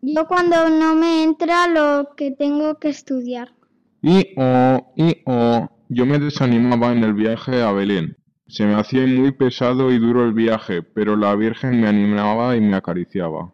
Yo 0.00 0.26
cuando 0.26 0.70
no 0.70 0.94
me 0.94 1.22
entra 1.22 1.68
lo 1.68 2.14
que 2.16 2.30
tengo 2.30 2.78
que 2.78 2.88
estudiar. 2.88 3.52
Hijo, 4.00 4.90
hijo. 4.96 5.70
Yo 5.90 6.06
me 6.06 6.18
desanimaba 6.18 6.92
en 6.92 7.04
el 7.04 7.12
viaje 7.12 7.60
a 7.60 7.72
Belén. 7.72 8.16
Se 8.50 8.66
me 8.66 8.74
hacía 8.74 9.06
muy 9.06 9.30
pesado 9.30 9.92
y 9.92 9.98
duro 10.00 10.24
el 10.24 10.32
viaje, 10.32 10.82
pero 10.82 11.14
la 11.14 11.36
Virgen 11.36 11.80
me 11.80 11.86
animaba 11.86 12.56
y 12.56 12.60
me 12.60 12.74
acariciaba. 12.74 13.52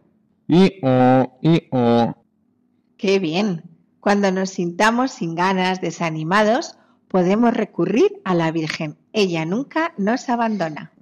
Hijo, 0.48 1.38
hijo. 1.42 2.24
¡Qué 2.96 3.18
bien! 3.18 3.62
Cuando 4.00 4.32
nos 4.32 4.48
sintamos 4.48 5.10
sin 5.10 5.34
ganas, 5.34 5.82
desanimados, 5.82 6.78
podemos 7.08 7.52
recurrir 7.52 8.22
a 8.24 8.34
la 8.34 8.50
Virgen. 8.50 8.96
Ella 9.12 9.44
nunca 9.44 9.92
nos 9.98 10.30
abandona. 10.30 10.92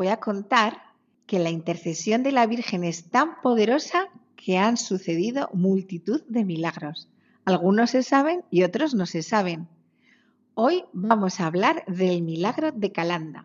Voy 0.00 0.08
a 0.08 0.16
contar 0.16 0.82
que 1.26 1.38
la 1.38 1.50
intercesión 1.50 2.22
de 2.22 2.32
la 2.32 2.46
Virgen 2.46 2.84
es 2.84 3.10
tan 3.10 3.38
poderosa 3.42 4.08
que 4.34 4.56
han 4.56 4.78
sucedido 4.78 5.50
multitud 5.52 6.22
de 6.26 6.42
milagros. 6.42 7.10
Algunos 7.44 7.90
se 7.90 8.02
saben 8.02 8.42
y 8.50 8.62
otros 8.62 8.94
no 8.94 9.04
se 9.04 9.22
saben. 9.22 9.68
Hoy 10.54 10.84
vamos 10.94 11.38
a 11.38 11.48
hablar 11.48 11.84
del 11.86 12.22
milagro 12.22 12.72
de 12.72 12.92
Calanda. 12.92 13.44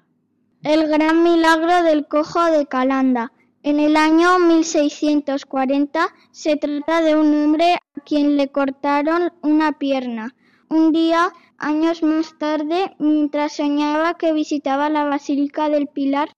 El 0.63 0.87
gran 0.87 1.23
milagro 1.23 1.83
del 1.83 2.07
cojo 2.07 2.45
de 2.45 2.65
Calanda. 2.67 3.33
En 3.61 3.81
el 3.81 3.97
año 3.97 4.39
1640 4.39 6.07
se 6.31 6.55
trata 6.55 7.01
de 7.01 7.17
un 7.17 7.35
hombre 7.35 7.73
a 7.73 7.99
quien 8.05 8.37
le 8.37 8.47
cortaron 8.47 9.33
una 9.41 9.73
pierna. 9.77 10.33
Un 10.69 10.93
día, 10.93 11.33
años 11.57 12.01
más 12.01 12.37
tarde, 12.37 12.95
mientras 12.97 13.57
soñaba 13.57 14.13
que 14.13 14.31
visitaba 14.31 14.89
la 14.89 15.03
Basílica 15.03 15.67
del 15.67 15.87
Pilar, 15.87 16.29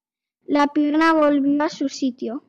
la 0.47 0.67
pierna 0.67 1.13
volvió 1.13 1.63
a 1.63 1.69
su 1.69 1.89
sitio. 1.89 2.43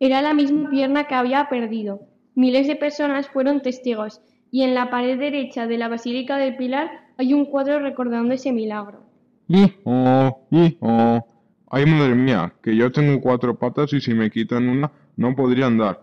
Era 0.00 0.20
la 0.20 0.34
misma 0.34 0.68
pierna 0.68 1.06
que 1.06 1.14
había 1.14 1.48
perdido. 1.48 2.00
Miles 2.34 2.66
de 2.66 2.76
personas 2.76 3.28
fueron 3.28 3.62
testigos 3.62 4.20
y 4.50 4.62
en 4.62 4.74
la 4.74 4.90
pared 4.90 5.18
derecha 5.18 5.66
de 5.66 5.78
la 5.78 5.88
Basílica 5.88 6.36
del 6.36 6.56
Pilar 6.56 6.90
hay 7.16 7.32
un 7.32 7.46
cuadro 7.46 7.78
recordando 7.78 8.34
ese 8.34 8.52
milagro. 8.52 9.00
Hijo, 9.48 10.46
hijo. 10.50 11.26
Ay, 11.70 11.86
madre 11.86 12.14
mía, 12.14 12.52
que 12.62 12.76
yo 12.76 12.90
tengo 12.92 13.20
cuatro 13.20 13.58
patas 13.58 13.92
y 13.92 14.00
si 14.00 14.12
me 14.12 14.30
quitan 14.30 14.68
una 14.68 14.90
no 15.16 15.34
podría 15.34 15.66
andar. 15.66 16.02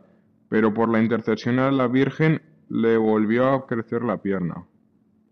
Pero 0.50 0.74
por 0.74 0.90
la 0.90 1.02
intercesión 1.02 1.58
de 1.58 1.72
la 1.72 1.88
Virgen 1.88 2.42
le 2.70 2.98
volvió 2.98 3.50
a 3.50 3.68
crecer 3.68 4.04
la 4.04 4.22
pierna. 4.22 4.66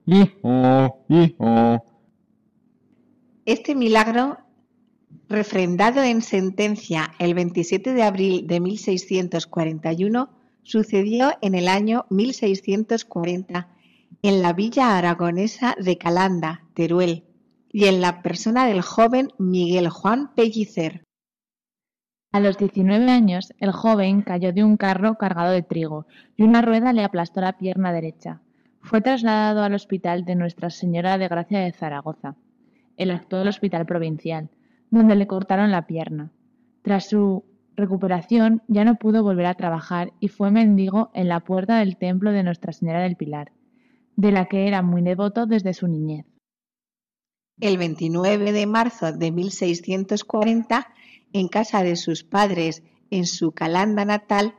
Hijo, 0.06 1.06
hijo. 1.10 1.84
Este 3.46 3.76
milagro, 3.76 4.38
refrendado 5.32 6.04
en 6.04 6.22
sentencia 6.22 7.14
el 7.18 7.34
27 7.34 7.94
de 7.94 8.04
abril 8.04 8.48
de 8.48 8.60
1641, 8.60 10.30
sucedió 10.64 11.32
en 11.42 11.56
el 11.56 11.68
año 11.68 12.06
1640 12.10 13.70
en 14.22 14.42
la 14.42 14.54
villa 14.54 14.98
aragonesa 14.98 15.76
de 15.80 15.98
Calanda, 15.98 16.66
Teruel, 16.76 17.24
y 17.72 17.86
en 17.86 18.02
la 18.02 18.22
persona 18.22 18.68
del 18.68 18.82
joven 18.82 19.30
Miguel 19.40 19.90
Juan 19.90 20.36
Pellicer. 20.36 21.04
A 22.34 22.40
los 22.40 22.58
19 22.58 23.10
años, 23.10 23.54
el 23.60 23.72
joven 23.72 24.22
cayó 24.22 24.54
de 24.54 24.64
un 24.64 24.78
carro 24.78 25.16
cargado 25.16 25.52
de 25.52 25.64
trigo 25.64 26.06
y 26.38 26.44
una 26.44 26.62
rueda 26.62 26.94
le 26.94 27.04
aplastó 27.04 27.42
la 27.42 27.58
pierna 27.58 27.92
derecha. 27.92 28.42
Fue 28.82 29.02
trasladado 29.02 29.64
al 29.64 29.74
hospital 29.74 30.26
de 30.26 30.36
Nuestra 30.36 30.70
Señora 30.70 31.18
de 31.18 31.28
Gracia 31.28 31.60
de 31.60 31.72
Zaragoza, 31.72 32.36
el 32.98 33.12
actual 33.12 33.48
hospital 33.48 33.86
provincial, 33.86 34.50
donde 34.92 35.16
le 35.16 35.26
cortaron 35.26 35.72
la 35.72 35.88
pierna. 35.88 36.32
Tras 36.84 37.10
su 37.10 37.46
recuperación 37.76 38.62
ya 38.68 38.86
no 38.86 38.96
pudo 38.96 39.24
volver 39.24 39.48
a 39.48 39.56
trabajar 39.56 40.14
y 40.20 40.28
fue 40.28 40.52
mendigo 40.52 41.10
en 41.14 41.30
la 41.30 41.40
puerta 41.40 41.80
del 41.80 41.98
templo 41.98 42.32
de 42.32 42.44
Nuestra 42.44 42.74
Señora 42.74 43.02
del 43.02 43.16
Pilar, 43.16 43.52
de 44.16 44.32
la 44.32 44.46
que 44.46 44.68
era 44.68 44.82
muy 44.82 45.02
devoto 45.02 45.46
desde 45.46 45.74
su 45.74 45.88
niñez. 45.88 46.26
El 47.60 47.78
29 47.78 48.52
de 48.52 48.66
marzo 48.66 49.12
de 49.12 49.32
1640, 49.32 50.88
en 51.34 51.48
casa 51.48 51.84
de 51.84 51.96
sus 51.96 52.24
padres 52.24 52.84
en 53.10 53.26
su 53.26 53.52
Calanda 53.52 54.04
natal, 54.04 54.56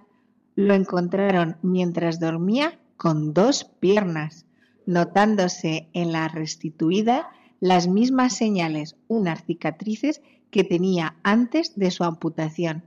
lo 0.54 0.74
encontraron 0.74 1.56
mientras 1.62 2.20
dormía 2.20 2.78
con 2.96 3.34
dos 3.34 3.64
piernas, 3.64 4.46
notándose 4.86 5.88
en 5.92 6.12
la 6.12 6.28
restituida 6.28 7.30
las 7.62 7.86
mismas 7.86 8.34
señales, 8.34 8.96
unas 9.06 9.44
cicatrices 9.44 10.20
que 10.50 10.64
tenía 10.64 11.14
antes 11.22 11.76
de 11.76 11.92
su 11.92 12.02
amputación. 12.02 12.82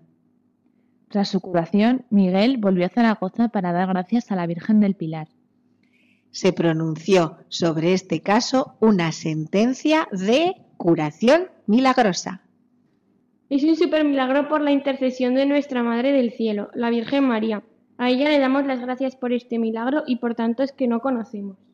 Tras 1.08 1.30
su 1.30 1.40
curación, 1.40 2.04
Miguel 2.10 2.58
volvió 2.58 2.86
a 2.86 2.90
Zaragoza 2.90 3.48
para 3.48 3.72
dar 3.72 3.88
gracias 3.88 4.34
a 4.34 4.36
la 4.36 4.46
Virgen 4.46 4.82
del 4.82 4.96
Pilar. 4.96 5.30
Se 6.32 6.52
pronunció 6.52 7.38
sobre 7.48 7.94
este 7.94 8.20
caso 8.20 8.76
una 8.82 9.14
sentencia 9.14 10.10
de 10.12 10.56
curación 10.76 11.48
milagrosa. 11.68 12.42
Es 13.50 13.64
un 13.64 13.78
super 13.78 14.04
milagro 14.04 14.50
por 14.50 14.60
la 14.60 14.72
intercesión 14.72 15.36
de 15.36 15.46
nuestra 15.46 15.84
Madre 15.84 16.12
del 16.12 16.32
Cielo, 16.34 16.70
la 16.74 16.90
Virgen 16.90 17.24
María. 17.24 17.64
A 17.98 18.10
ella 18.10 18.28
le 18.28 18.40
damos 18.40 18.66
las 18.66 18.82
gracias 18.82 19.16
por 19.16 19.32
este 19.32 19.58
milagro 19.58 20.04
y 20.06 20.18
por 20.18 20.36
tantos 20.36 20.74
que 20.74 20.90
no 20.90 21.00
conocemos. 21.00 21.65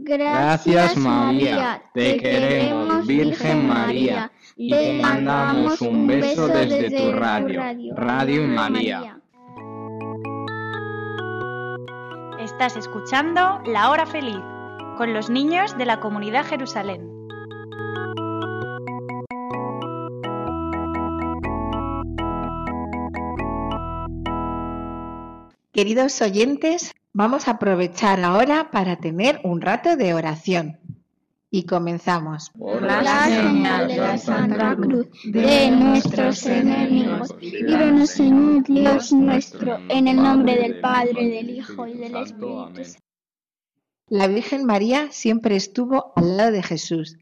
Gracias 0.00 0.96
María, 0.96 1.82
te 1.92 2.16
queremos 2.16 3.06
Virgen 3.06 3.68
María. 3.68 4.32
Y 4.56 4.70
te 4.70 5.00
mandamos 5.00 5.80
un 5.80 6.06
beso 6.06 6.48
desde 6.48 6.90
tu 6.90 7.12
radio, 7.12 7.62
Radio. 7.94 8.46
María. 8.46 9.18
Estás 12.38 12.76
escuchando 12.76 13.60
La 13.66 13.90
Hora 13.90 14.06
Feliz 14.06 14.40
con 14.96 15.12
los 15.14 15.30
niños 15.30 15.76
de 15.78 15.86
la 15.86 16.00
comunidad 16.00 16.44
Jerusalén. 16.46 17.08
Queridos 25.72 26.20
oyentes, 26.20 26.92
vamos 27.12 27.48
a 27.48 27.52
aprovechar 27.52 28.22
ahora 28.24 28.70
para 28.70 28.96
tener 28.96 29.40
un 29.44 29.60
rato 29.60 29.96
de 29.96 30.14
oración. 30.14 30.78
Y 31.54 31.64
comenzamos. 31.64 32.50
Por 32.58 32.80
La 32.80 33.26
señal 33.26 33.86
de 33.86 33.96
la 33.98 34.16
Santa 34.16 34.74
Cruz 34.74 35.08
de 35.24 35.70
nuestros 35.70 36.46
enemigos, 36.46 37.34
líbranos 37.40 38.08
Señor 38.08 38.64
Dios 38.64 39.12
nuestro, 39.12 39.78
en 39.90 40.08
el 40.08 40.16
nombre 40.16 40.56
del 40.56 40.80
Padre, 40.80 41.28
del 41.28 41.50
Hijo 41.50 41.86
y 41.86 41.98
del 41.98 42.16
Espíritu 42.16 42.64
Santo. 42.64 42.98
La 44.08 44.28
Virgen 44.28 44.64
María 44.64 45.08
siempre 45.10 45.56
estuvo 45.56 46.14
al 46.16 46.38
lado 46.38 46.52
de 46.52 46.62
Jesús. 46.62 47.18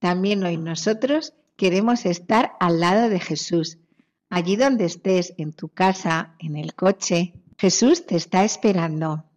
También 0.00 0.42
hoy 0.44 0.56
nosotros 0.56 1.34
queremos 1.56 2.04
estar 2.04 2.54
al 2.58 2.80
lado 2.80 3.08
de 3.08 3.20
Jesús. 3.20 3.78
Allí 4.28 4.56
donde 4.56 4.86
estés, 4.86 5.34
en 5.38 5.52
tu 5.52 5.68
casa, 5.68 6.34
en 6.40 6.56
el 6.56 6.74
coche, 6.74 7.34
Jesús 7.56 8.06
te 8.06 8.16
está 8.16 8.44
esperando. 8.44 9.27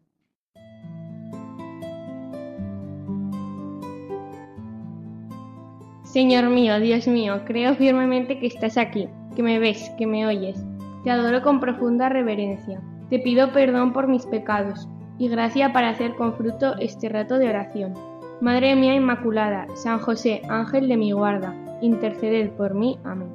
Señor 6.11 6.49
mío, 6.49 6.77
Dios 6.81 7.07
mío, 7.07 7.43
creo 7.45 7.73
firmemente 7.75 8.37
que 8.37 8.47
estás 8.47 8.77
aquí, 8.77 9.07
que 9.33 9.41
me 9.41 9.59
ves, 9.59 9.89
que 9.97 10.05
me 10.05 10.27
oyes. 10.27 10.61
Te 11.05 11.09
adoro 11.09 11.41
con 11.41 11.61
profunda 11.61 12.09
reverencia. 12.09 12.81
Te 13.09 13.17
pido 13.17 13.53
perdón 13.53 13.93
por 13.93 14.09
mis 14.09 14.25
pecados 14.25 14.89
y 15.17 15.29
gracia 15.29 15.71
para 15.71 15.87
hacer 15.87 16.15
con 16.15 16.35
fruto 16.35 16.75
este 16.79 17.07
rato 17.07 17.37
de 17.37 17.47
oración. 17.47 17.93
Madre 18.41 18.75
mía 18.75 18.93
Inmaculada, 18.93 19.67
San 19.75 19.99
José, 19.99 20.41
ángel 20.49 20.89
de 20.89 20.97
mi 20.97 21.13
guarda, 21.13 21.55
interceded 21.81 22.49
por 22.57 22.73
mí. 22.73 22.99
Amén. 23.05 23.29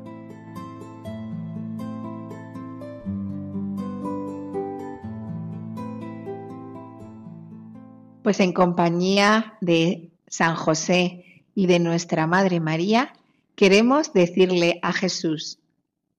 Pues 8.22 8.38
en 8.40 8.52
compañía 8.52 9.54
de 9.62 10.10
San 10.26 10.56
José 10.56 11.22
y 11.56 11.66
de 11.66 11.80
nuestra 11.80 12.28
Madre 12.28 12.60
María, 12.60 13.12
queremos 13.56 14.12
decirle 14.12 14.78
a 14.82 14.92
Jesús, 14.92 15.58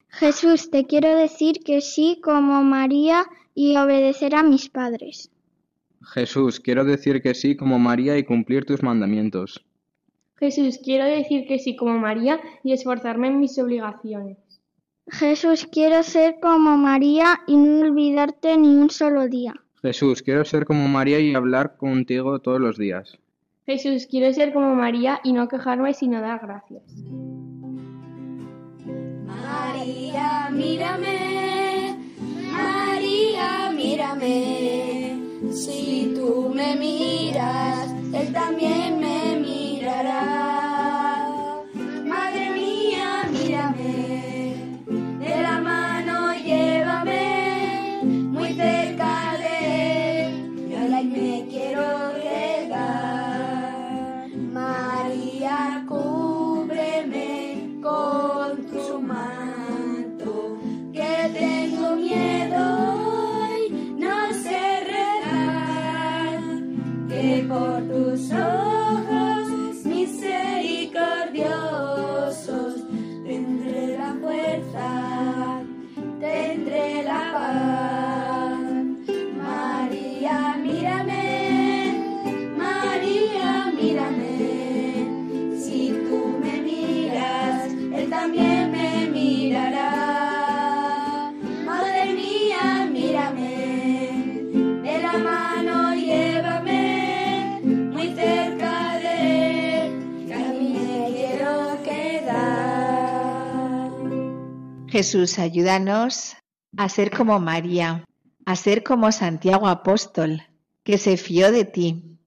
Jesús, 0.09 0.71
te 0.71 0.85
quiero 0.85 1.15
decir 1.15 1.59
que 1.63 1.79
sí 1.81 2.19
como 2.23 2.63
María 2.63 3.27
y 3.53 3.77
obedecer 3.77 4.35
a 4.35 4.41
mis 4.41 4.67
padres. 4.67 5.29
Jesús, 6.01 6.59
quiero 6.59 6.85
decir 6.85 7.21
que 7.21 7.35
sí 7.35 7.55
como 7.55 7.77
María 7.77 8.17
y 8.17 8.23
cumplir 8.23 8.65
tus 8.65 8.81
mandamientos. 8.81 9.63
Jesús, 10.37 10.79
quiero 10.83 11.05
decir 11.05 11.45
que 11.47 11.59
sí 11.59 11.75
como 11.75 11.99
María 11.99 12.39
y 12.63 12.71
esforzarme 12.71 13.27
en 13.27 13.39
mis 13.39 13.57
obligaciones. 13.59 14.37
Jesús, 15.07 15.67
quiero 15.71 16.01
ser 16.03 16.39
como 16.39 16.77
María 16.77 17.41
y 17.47 17.55
no 17.57 17.81
olvidarte 17.81 18.57
ni 18.57 18.69
un 18.69 18.89
solo 18.89 19.27
día. 19.27 19.53
Jesús, 19.81 20.23
quiero 20.23 20.45
ser 20.45 20.65
como 20.65 20.87
María 20.87 21.19
y 21.19 21.35
hablar 21.35 21.77
contigo 21.77 22.39
todos 22.39 22.59
los 22.59 22.77
días. 22.77 23.19
Jesús, 23.67 24.07
quiero 24.09 24.33
ser 24.33 24.53
como 24.53 24.75
María 24.75 25.19
y 25.25 25.33
no 25.33 25.49
quejarme 25.49 25.93
sino 25.93 26.21
dar 26.21 26.39
gracias. 26.39 26.83
María, 29.25 30.49
mírame, 30.49 31.97
María, 32.49 33.69
mírame. 33.75 35.19
Si 35.51 36.13
tú 36.15 36.49
me 36.55 36.77
miras, 36.77 37.91
Él 38.13 38.31
también 38.31 39.01
me 39.01 39.35
mirará. 39.35 40.66
Jesús, 104.97 105.37
ayúdanos 105.37 106.35
a 106.75 106.89
ser 106.89 107.15
como 107.15 107.39
María, 107.39 108.03
a 108.47 108.55
ser 108.55 108.81
como 108.81 109.11
Santiago 109.11 109.67
Apóstol, 109.67 110.41
que 110.83 110.97
se 110.97 111.17
fió 111.17 111.51
de 111.51 111.65
ti. 111.65 112.17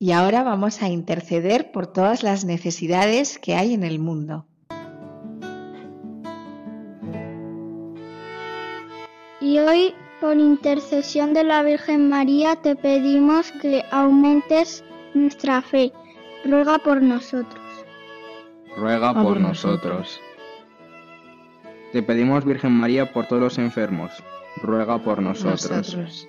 Y 0.00 0.10
ahora 0.10 0.42
vamos 0.42 0.82
a 0.82 0.88
interceder 0.88 1.70
por 1.70 1.86
todas 1.86 2.24
las 2.24 2.44
necesidades 2.44 3.38
que 3.38 3.54
hay 3.54 3.74
en 3.74 3.84
el 3.84 4.00
mundo. 4.00 4.44
Y 9.40 9.60
hoy, 9.60 9.94
por 10.20 10.36
intercesión 10.36 11.32
de 11.32 11.44
la 11.44 11.62
Virgen 11.62 12.08
María, 12.08 12.56
te 12.56 12.74
pedimos 12.74 13.52
que 13.62 13.84
aumentes 13.92 14.82
nuestra 15.14 15.62
fe. 15.62 15.92
Ruega 16.44 16.78
por 16.78 17.00
nosotros. 17.00 17.62
Ruega 18.76 19.14
por 19.14 19.22
por 19.22 19.40
nosotros. 19.40 20.20
Te 21.92 22.02
pedimos, 22.02 22.44
Virgen 22.44 22.72
María, 22.72 23.12
por 23.12 23.26
todos 23.26 23.42
los 23.42 23.58
enfermos. 23.58 24.10
Ruega 24.56 24.98
por 24.98 25.22
nosotros. 25.22 25.70
Nosotros. 25.70 26.28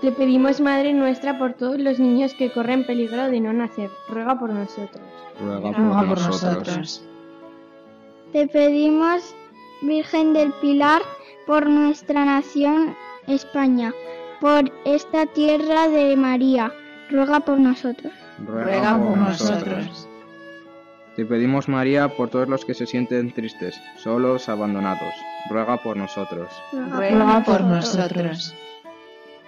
Te 0.00 0.12
pedimos, 0.12 0.60
Madre 0.60 0.92
nuestra, 0.92 1.38
por 1.38 1.54
todos 1.54 1.78
los 1.78 1.98
niños 1.98 2.34
que 2.34 2.52
corren 2.52 2.84
peligro 2.84 3.28
de 3.30 3.40
no 3.40 3.52
nacer. 3.52 3.90
Ruega 4.08 4.38
por 4.38 4.50
nosotros. 4.50 5.02
Ruega 5.40 5.60
por, 5.60 5.76
Ruega 5.76 5.98
por 6.00 6.08
nosotros. 6.08 6.58
nosotros. 6.58 7.04
Te 8.32 8.48
pedimos, 8.48 9.34
Virgen 9.82 10.32
del 10.32 10.52
Pilar, 10.60 11.02
por 11.46 11.68
nuestra 11.68 12.24
nación 12.24 12.96
España, 13.26 13.92
por 14.40 14.72
esta 14.84 15.26
tierra 15.26 15.88
de 15.88 16.16
María. 16.16 16.72
Ruega 17.10 17.40
por 17.40 17.58
nosotros. 17.58 18.12
Ruega 18.46 18.98
por 18.98 19.16
nosotros. 19.16 20.08
Te 21.16 21.26
pedimos, 21.26 21.68
María, 21.68 22.08
por 22.08 22.30
todos 22.30 22.48
los 22.48 22.64
que 22.64 22.72
se 22.72 22.86
sienten 22.86 23.32
tristes, 23.32 23.78
solos, 23.96 24.48
abandonados. 24.48 25.12
Ruega 25.50 25.76
por 25.82 25.96
nosotros. 25.96 26.48
Ruega 26.72 27.42
por 27.44 27.60
nosotros. 27.60 28.54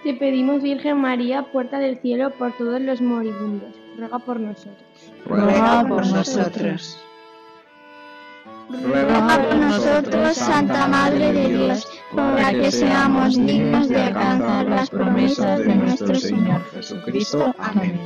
Te 0.03 0.13
pedimos, 0.13 0.61
Virgen 0.61 1.01
María, 1.01 1.41
puerta 1.51 1.79
del 1.79 1.97
cielo, 1.99 2.29
por 2.37 2.55
todos 2.57 2.79
los 2.79 3.01
moribundos. 3.01 3.73
Ruega 3.97 4.19
por 4.19 4.39
nosotros. 4.39 4.85
Ruega 5.25 5.85
por 5.87 6.05
nosotros. 6.05 6.99
Ruega 8.69 9.27
por 9.27 9.55
nosotros, 9.55 10.37
Santa 10.37 10.87
Madre 10.87 11.33
de 11.33 11.47
Dios, 11.49 11.87
para 12.15 12.51
que 12.51 12.71
seamos 12.71 13.35
dignos 13.35 13.89
de 13.89 14.03
alcanzar 14.03 14.65
las 14.67 14.89
promesas 14.91 15.59
de 15.59 15.75
nuestro 15.75 16.13
Señor. 16.13 16.61
Jesucristo. 16.71 17.55
Amén. 17.57 17.99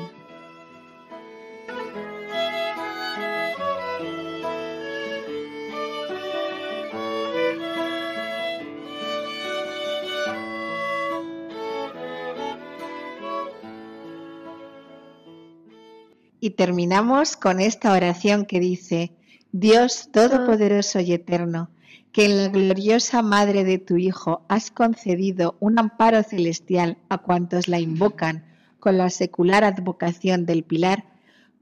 Y 16.39 16.51
terminamos 16.51 17.35
con 17.35 17.59
esta 17.59 17.93
oración 17.93 18.45
que 18.45 18.59
dice, 18.59 19.11
Dios 19.51 20.09
Todopoderoso 20.11 20.99
y 20.99 21.13
Eterno, 21.13 21.69
que 22.11 22.25
en 22.25 22.37
la 22.37 22.49
gloriosa 22.49 23.21
Madre 23.21 23.63
de 23.63 23.77
tu 23.77 23.97
Hijo 23.97 24.43
has 24.47 24.71
concedido 24.71 25.57
un 25.59 25.79
amparo 25.79 26.23
celestial 26.23 26.97
a 27.09 27.17
cuantos 27.19 27.67
la 27.67 27.79
invocan 27.79 28.45
con 28.79 28.97
la 28.97 29.09
secular 29.09 29.63
advocación 29.63 30.45
del 30.45 30.63
Pilar, 30.63 31.05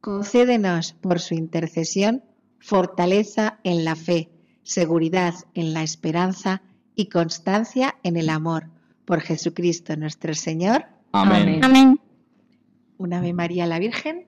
concédenos 0.02 0.94
por 0.94 1.20
su 1.20 1.34
intercesión 1.34 2.24
fortaleza 2.60 3.60
en 3.64 3.86
la 3.86 3.96
fe, 3.96 4.30
seguridad 4.64 5.34
en 5.54 5.74
la 5.74 5.84
esperanza 5.84 6.62
y 6.96 7.08
constancia 7.08 7.96
en 8.04 8.18
el 8.18 8.30
amor. 8.30 8.70
Por 9.06 9.22
Jesucristo 9.22 9.96
nuestro 9.96 10.34
Señor. 10.34 10.86
Amén. 11.14 11.64
Amén. 11.64 12.00
Una 12.98 13.20
Ave 13.20 13.34
María 13.34 13.66
la 13.66 13.80
Virgen. 13.80 14.28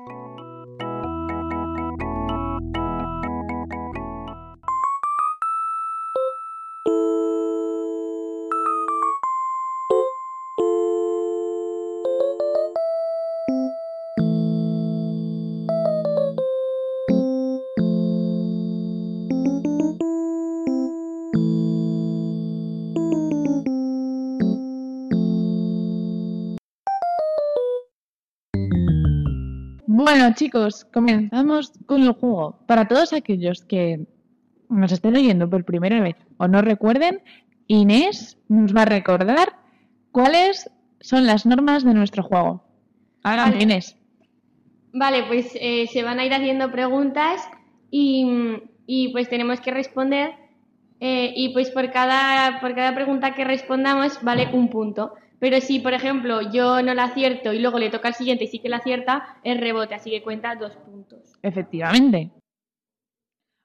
Bueno, 30.21 30.35
chicos, 30.35 30.85
comenzamos 30.93 31.73
con 31.87 32.03
el 32.03 32.11
juego. 32.11 32.59
Para 32.67 32.87
todos 32.87 33.11
aquellos 33.11 33.63
que 33.65 34.05
nos 34.69 34.91
estén 34.91 35.15
oyendo 35.15 35.49
por 35.49 35.65
primera 35.65 35.99
vez 35.99 36.15
o 36.37 36.47
no 36.47 36.61
recuerden, 36.61 37.23
Inés 37.65 38.37
nos 38.47 38.75
va 38.75 38.83
a 38.83 38.85
recordar 38.85 39.53
¿Cuáles 40.11 40.69
son 40.99 41.25
las 41.25 41.47
normas 41.47 41.83
de 41.83 41.95
nuestro 41.95 42.21
juego? 42.21 42.63
Ahora, 43.23 43.45
Vale. 43.45 43.63
Inés. 43.63 43.97
Vale, 44.93 45.23
pues 45.23 45.57
eh, 45.59 45.87
se 45.91 46.03
van 46.03 46.19
a 46.19 46.25
ir 46.25 46.35
haciendo 46.35 46.71
preguntas 46.71 47.41
y, 47.89 48.59
y, 48.85 49.11
pues 49.13 49.27
tenemos 49.27 49.59
que 49.59 49.71
responder 49.71 50.35
eh, 50.99 51.33
y 51.35 51.49
pues 51.49 51.71
por 51.71 51.91
cada, 51.91 52.61
por 52.61 52.75
cada 52.75 52.93
pregunta 52.93 53.33
que 53.33 53.43
respondamos 53.43 54.21
vale 54.21 54.51
un 54.53 54.69
punto. 54.69 55.15
Pero 55.41 55.59
si, 55.59 55.79
por 55.79 55.95
ejemplo, 55.95 56.39
yo 56.51 56.83
no 56.83 56.93
la 56.93 57.05
acierto 57.05 57.51
y 57.51 57.57
luego 57.57 57.79
le 57.79 57.89
toca 57.89 58.09
al 58.09 58.13
siguiente 58.13 58.43
y 58.43 58.47
sí 58.47 58.59
que 58.59 58.69
la 58.69 58.77
acierta, 58.77 59.39
es 59.43 59.59
rebote, 59.59 59.95
así 59.95 60.11
que 60.11 60.21
cuenta 60.21 60.53
dos 60.53 60.73
puntos. 60.73 61.17
Efectivamente. 61.41 62.29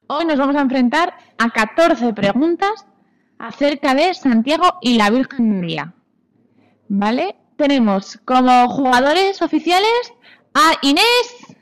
Hoy 0.07 0.25
nos 0.25 0.39
vamos 0.39 0.55
a 0.55 0.61
enfrentar 0.61 1.13
a 1.37 1.51
14 1.51 2.15
preguntas 2.15 2.87
acerca 3.37 3.93
de 3.93 4.11
Santiago 4.15 4.79
y 4.81 4.97
la 4.97 5.11
Virgen 5.11 5.59
María. 5.59 5.93
¿Vale? 6.87 7.35
Tenemos 7.57 8.17
como 8.25 8.69
jugadores 8.69 9.39
oficiales 9.43 10.13
a 10.55 10.71
Inés, 10.81 11.57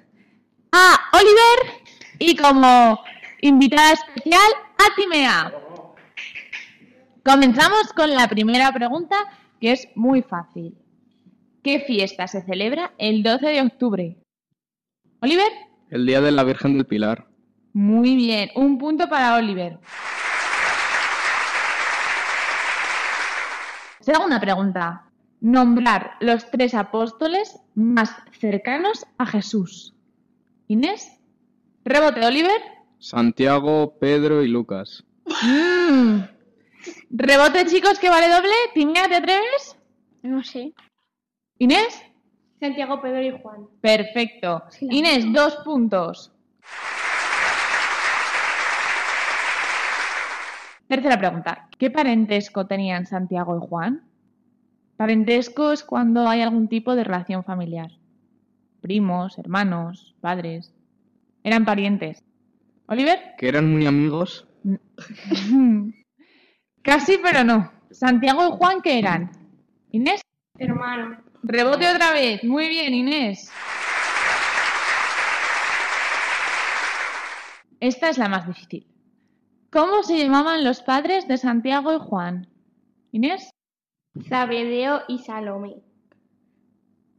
a 0.71 0.97
Oliver 1.11 1.83
y 2.19 2.37
como 2.37 3.01
invitada 3.41 3.91
especial 3.91 4.49
a 4.77 4.95
Timea. 4.95 5.53
Comenzamos 7.25 7.91
con 7.91 8.11
la 8.11 8.29
primera 8.29 8.71
pregunta 8.71 9.17
que 9.65 9.71
es 9.71 9.87
muy 9.95 10.21
fácil. 10.21 10.77
¿Qué 11.63 11.79
fiesta 11.79 12.27
se 12.27 12.43
celebra 12.43 12.93
el 12.99 13.23
12 13.23 13.47
de 13.47 13.61
octubre? 13.63 14.17
Oliver. 15.21 15.51
El 15.89 16.05
Día 16.05 16.21
de 16.21 16.31
la 16.31 16.43
Virgen 16.43 16.77
del 16.77 16.85
Pilar. 16.85 17.25
Muy 17.73 18.15
bien, 18.15 18.51
un 18.55 18.77
punto 18.77 19.09
para 19.09 19.37
Oliver. 19.37 19.79
Segunda 24.01 24.39
pregunta. 24.39 25.09
Nombrar 25.41 26.11
los 26.19 26.51
tres 26.51 26.75
apóstoles 26.75 27.59
más 27.73 28.15
cercanos 28.39 29.03
a 29.17 29.25
Jesús. 29.25 29.95
Inés. 30.67 31.11
Rebote, 31.85 32.23
Oliver. 32.23 32.61
Santiago, 32.99 33.97
Pedro 33.97 34.43
y 34.43 34.47
Lucas. 34.47 35.03
Mm. 35.41 36.34
Rebote, 37.09 37.65
chicos, 37.65 37.99
que 37.99 38.09
vale 38.09 38.29
doble. 38.29 38.53
Timea, 38.73 39.07
¿te 39.07 39.15
atreves? 39.15 39.77
No 40.21 40.43
sé. 40.43 40.73
Inés. 41.59 42.01
Santiago, 42.59 43.01
Pedro 43.01 43.21
y 43.21 43.41
Juan. 43.41 43.67
Perfecto. 43.81 44.63
Inés, 44.81 45.31
dos 45.31 45.55
puntos. 45.57 46.31
Tercera 50.87 51.17
pregunta. 51.17 51.67
¿Qué 51.77 51.89
parentesco 51.89 52.67
tenían 52.67 53.05
Santiago 53.05 53.57
y 53.57 53.67
Juan? 53.67 54.03
Parentesco 54.97 55.71
es 55.71 55.83
cuando 55.83 56.27
hay 56.27 56.41
algún 56.41 56.67
tipo 56.67 56.95
de 56.95 57.03
relación 57.03 57.43
familiar. 57.43 57.91
Primos, 58.81 59.37
hermanos, 59.37 60.15
padres. 60.21 60.73
Eran 61.43 61.65
parientes. 61.65 62.23
¿Oliver? 62.87 63.19
Que 63.37 63.49
eran 63.49 63.71
muy 63.71 63.85
amigos. 63.85 64.47
Casi, 66.85 67.17
pero 67.17 67.43
no. 67.43 67.71
Santiago 67.89 68.47
y 68.47 68.57
Juan, 68.57 68.81
¿qué 68.83 68.99
eran? 68.99 69.31
¿Inés? 69.91 70.21
Hermano. 70.59 71.17
Rebote 71.41 71.89
otra 71.89 72.11
vez. 72.11 72.43
Muy 72.43 72.69
bien, 72.69 72.93
Inés. 72.93 73.51
Esta 77.79 78.09
es 78.09 78.19
la 78.19 78.29
más 78.29 78.45
difícil. 78.45 78.85
¿Cómo 79.71 80.03
se 80.03 80.19
llamaban 80.19 80.63
los 80.63 80.83
padres 80.83 81.27
de 81.27 81.39
Santiago 81.39 81.91
y 81.91 81.99
Juan? 81.99 82.47
Inés. 83.11 83.49
Zabedeo 84.29 85.01
y 85.07 85.17
Salomé. 85.19 85.77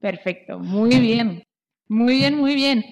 Perfecto. 0.00 0.60
Muy 0.60 0.96
bien. 1.00 1.42
Muy 1.88 2.18
bien, 2.18 2.36
muy 2.36 2.54
bien. 2.54 2.84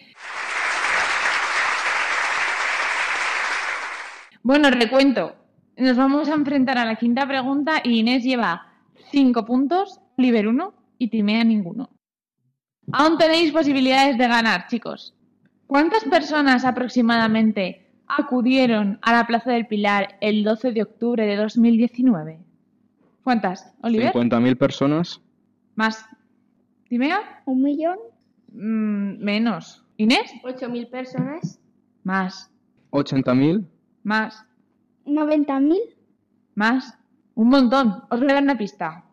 Bueno, 4.43 4.71
recuento. 4.71 5.44
Nos 5.77 5.97
vamos 5.97 6.29
a 6.29 6.35
enfrentar 6.35 6.79
a 6.79 6.85
la 6.85 6.97
quinta 6.97 7.27
pregunta 7.27 7.81
y 7.83 7.99
Inés 7.99 8.23
lleva 8.23 8.69
cinco 9.11 9.45
puntos, 9.45 10.01
Oliver 10.17 10.47
uno 10.47 10.75
y 10.99 11.09
Timea 11.09 11.43
ninguno. 11.45 11.91
Aún 12.93 13.19
tenéis 13.19 13.51
posibilidades 13.51 14.17
de 14.19 14.29
ganar, 14.29 14.67
chicos. 14.69 15.15
¿Cuántas 15.67 16.05
personas 16.05 16.65
aproximadamente 16.65 17.91
acudieron 18.07 18.99
a 19.03 19.13
la 19.13 19.27
Plaza 19.27 19.53
del 19.53 19.67
Pilar 19.67 20.17
el 20.21 20.45
12 20.45 20.73
de 20.73 20.83
octubre 20.83 21.27
de 21.27 21.37
2019? 21.37 22.39
¿Cuántas, 23.25 23.75
Oliver? 23.83 24.13
50.000 24.13 24.57
personas. 24.57 25.21
Más. 25.75 26.07
¿Timea? 26.89 27.43
¿Un 27.47 27.63
millón? 27.63 27.99
Mm, 28.53 29.25
menos. 29.25 29.85
¿Inés? 29.97 30.33
8.000 30.45 30.91
personas. 30.91 31.59
Más. 32.05 32.53
80.000. 32.91 33.67
Más. 34.03 34.45
¿90.000? 35.07 35.79
Más. 36.55 36.99
Un 37.35 37.49
montón. 37.49 38.03
Os 38.11 38.21
voy 38.21 38.31
a 38.31 38.35
dar 38.35 38.43
una 38.43 38.59
pista. 38.59 39.05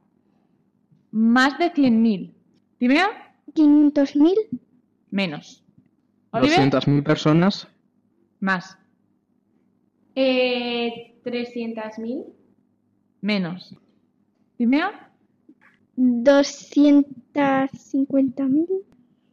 Más 1.12 1.58
de 1.58 1.74
100.000. 1.74 2.34
¿Timea? 2.78 3.08
¿500.000? 3.54 4.34
Menos. 5.10 5.64
¿Oliver? 6.32 6.70
200.000 6.72 7.04
personas. 7.04 7.68
Más. 8.40 8.78
Eh, 10.16 11.16
300.000. 11.24 12.26
Menos. 13.22 13.76
¿Timea? 14.58 15.10
¿250.000? 15.98 18.68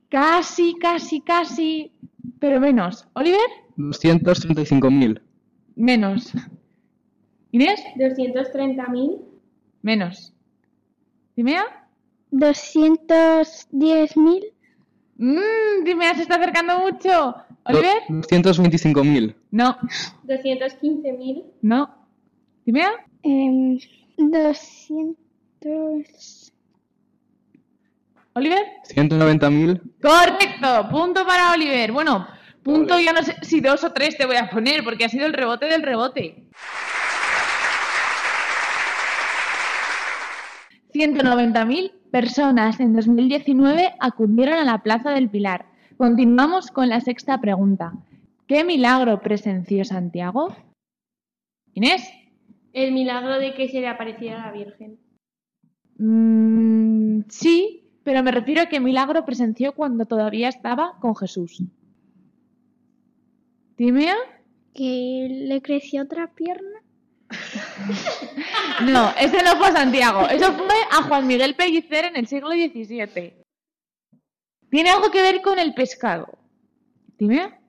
Casi, 0.08 0.74
casi, 0.80 1.20
casi. 1.20 1.92
Pero 2.40 2.60
menos. 2.60 3.06
¿Oliver? 3.14 3.40
235.000. 3.76 5.20
Menos. 5.78 6.32
¿Inés? 7.52 7.80
230.000. 7.96 9.22
Menos. 9.82 10.34
¿Timea? 11.36 11.86
¿210.000? 12.32 14.52
Mmm, 15.18 15.84
Timea 15.84 16.16
se 16.16 16.22
está 16.22 16.34
acercando 16.34 16.80
mucho. 16.80 17.36
¿Oliver? 17.62 18.02
225.000. 18.08 19.36
No. 19.52 19.78
215.000. 20.24 21.44
No. 21.62 21.94
¿Timea? 22.64 22.90
Em, 23.22 23.78
200... 24.16 26.52
¿Oliver? 28.32 28.66
190.000. 28.94 29.80
Correcto, 30.02 30.88
punto 30.90 31.24
para 31.24 31.52
Oliver. 31.52 31.92
Bueno, 31.92 32.26
punto 32.62 32.98
ya 33.00 33.12
no 33.12 33.22
sé 33.22 33.36
si 33.42 33.60
dos 33.60 33.84
o 33.84 33.92
tres 33.92 34.16
te 34.16 34.26
voy 34.26 34.36
a 34.36 34.50
poner 34.50 34.84
porque 34.84 35.04
ha 35.04 35.08
sido 35.08 35.26
el 35.26 35.32
rebote 35.32 35.66
del 35.66 35.82
rebote. 35.82 36.44
190.000 40.92 41.92
personas 42.10 42.80
en 42.80 42.94
2019 42.94 43.94
acudieron 44.00 44.54
a 44.54 44.64
la 44.64 44.82
Plaza 44.82 45.10
del 45.10 45.30
Pilar. 45.30 45.66
Continuamos 45.96 46.70
con 46.70 46.88
la 46.88 47.00
sexta 47.00 47.40
pregunta. 47.40 47.92
¿Qué 48.46 48.64
milagro 48.64 49.20
presenció 49.20 49.84
Santiago? 49.84 50.56
Inés. 51.74 52.10
El 52.72 52.92
milagro 52.92 53.38
de 53.38 53.54
que 53.54 53.68
se 53.68 53.80
le 53.80 53.88
apareciera 53.88 54.42
a 54.42 54.46
la 54.46 54.52
Virgen. 54.52 54.98
Mm, 55.98 57.22
sí, 57.28 57.90
pero 58.04 58.22
me 58.22 58.30
refiero 58.30 58.62
a 58.62 58.66
qué 58.66 58.80
milagro 58.80 59.24
presenció 59.24 59.74
cuando 59.74 60.06
todavía 60.06 60.48
estaba 60.48 60.98
con 61.00 61.14
Jesús. 61.14 61.62
¿Timea? 63.78 64.16
¿Que 64.74 65.28
le 65.30 65.62
creció 65.62 66.02
otra 66.02 66.34
pierna? 66.34 66.82
No, 68.84 69.14
ese 69.20 69.42
no 69.44 69.56
fue 69.56 69.68
a 69.68 69.72
Santiago. 69.72 70.26
Eso 70.28 70.52
fue 70.52 70.76
a 70.90 71.04
Juan 71.04 71.28
Miguel 71.28 71.54
Pellicer 71.54 72.06
en 72.06 72.16
el 72.16 72.26
siglo 72.26 72.50
XVII. 72.50 73.34
Tiene 74.68 74.90
algo 74.90 75.12
que 75.12 75.22
ver 75.22 75.42
con 75.42 75.60
el 75.60 75.74
pescado. 75.74 76.26
¿Timea? 77.18 77.60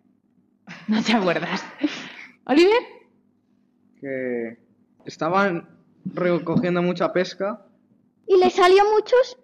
No 0.87 1.03
te 1.03 1.13
acuerdas. 1.13 1.63
¿Oliver? 2.45 2.81
Que 4.01 4.57
estaban 5.05 5.69
recogiendo 6.05 6.81
mucha 6.81 7.13
pesca. 7.13 7.67
¿Y 8.27 8.37
le 8.37 8.49
salió 8.49 8.83
muchos? 8.95 9.37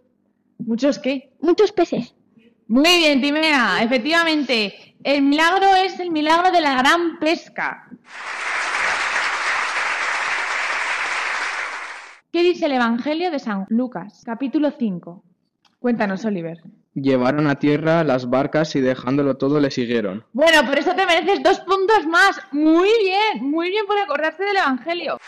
¿Muchos 0.58 0.98
qué? 0.98 1.32
Muchos 1.42 1.72
peces. 1.72 2.16
Muy 2.68 2.98
bien, 2.98 3.22
Timea. 3.22 3.84
Efectivamente, 3.84 4.95
el 5.06 5.22
milagro 5.22 5.68
es 5.76 6.00
el 6.00 6.10
milagro 6.10 6.52
de 6.52 6.62
la 6.62 6.74
gran 6.74 7.20
pesca. 7.20 7.88
¿Qué 12.32 12.42
dice 12.42 12.66
el 12.66 12.72
Evangelio 12.72 13.30
de 13.30 13.38
San 13.38 13.68
Lucas, 13.70 14.24
capítulo 14.26 14.72
5? 14.72 15.24
Cuéntanos, 15.78 16.26
Oliver. 16.26 16.58
Llevaron 16.96 17.46
a 17.46 17.60
tierra 17.60 18.04
las 18.04 18.28
barcas 18.32 18.76
y 18.76 18.82
dejándolo 18.82 19.38
todo 19.38 19.60
le 19.60 19.70
siguieron. 19.70 20.26
Bueno, 20.34 20.66
por 20.66 20.80
eso 20.80 20.96
te 20.96 21.06
mereces 21.06 21.44
dos 21.44 21.60
puntos 21.60 22.08
más. 22.08 22.42
Muy 22.52 22.90
bien, 23.04 23.48
muy 23.48 23.70
bien 23.70 23.86
por 23.86 24.00
acordarte 24.00 24.44
del 24.44 24.58
Evangelio. 24.58 25.20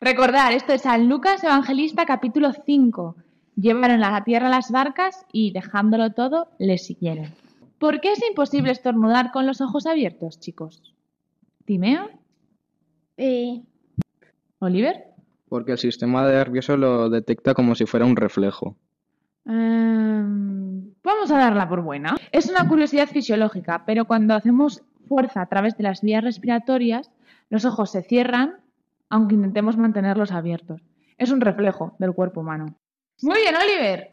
Recordar, 0.00 0.52
esto 0.52 0.72
es 0.72 0.82
San 0.82 1.08
Lucas 1.08 1.44
Evangelista 1.44 2.06
capítulo 2.06 2.50
5. 2.66 3.14
Llevaron 3.60 4.02
a 4.02 4.10
la 4.12 4.24
tierra 4.24 4.48
las 4.48 4.70
barcas 4.70 5.26
y, 5.32 5.52
dejándolo 5.52 6.12
todo, 6.12 6.48
les 6.58 6.86
siguieron. 6.86 7.26
¿Por 7.78 8.00
qué 8.00 8.12
es 8.12 8.22
imposible 8.26 8.72
estornudar 8.72 9.32
con 9.32 9.46
los 9.46 9.60
ojos 9.60 9.86
abiertos, 9.86 10.40
chicos? 10.40 10.94
¿Timeo? 11.66 12.08
Eh, 13.16 13.60
¿Oliver? 14.60 15.04
Porque 15.48 15.72
el 15.72 15.78
sistema 15.78 16.26
nervioso 16.26 16.76
lo 16.76 17.10
detecta 17.10 17.52
como 17.52 17.74
si 17.74 17.84
fuera 17.84 18.06
un 18.06 18.16
reflejo. 18.16 18.76
Em, 19.44 20.92
vamos 21.02 21.30
a 21.30 21.38
darla 21.38 21.68
por 21.68 21.82
buena. 21.82 22.16
Es 22.32 22.48
una 22.48 22.66
curiosidad 22.66 23.08
fisiológica, 23.08 23.84
pero 23.84 24.06
cuando 24.06 24.34
hacemos 24.34 24.82
fuerza 25.06 25.42
a 25.42 25.46
través 25.46 25.76
de 25.76 25.82
las 25.82 26.00
vías 26.00 26.24
respiratorias, 26.24 27.10
los 27.50 27.64
ojos 27.66 27.90
se 27.90 28.02
cierran, 28.02 28.56
aunque 29.10 29.34
intentemos 29.34 29.76
mantenerlos 29.76 30.32
abiertos. 30.32 30.80
Es 31.18 31.30
un 31.30 31.42
reflejo 31.42 31.94
del 31.98 32.14
cuerpo 32.14 32.40
humano. 32.40 32.79
Muy 33.22 33.40
bien, 33.40 33.56
Oliver. 33.56 34.10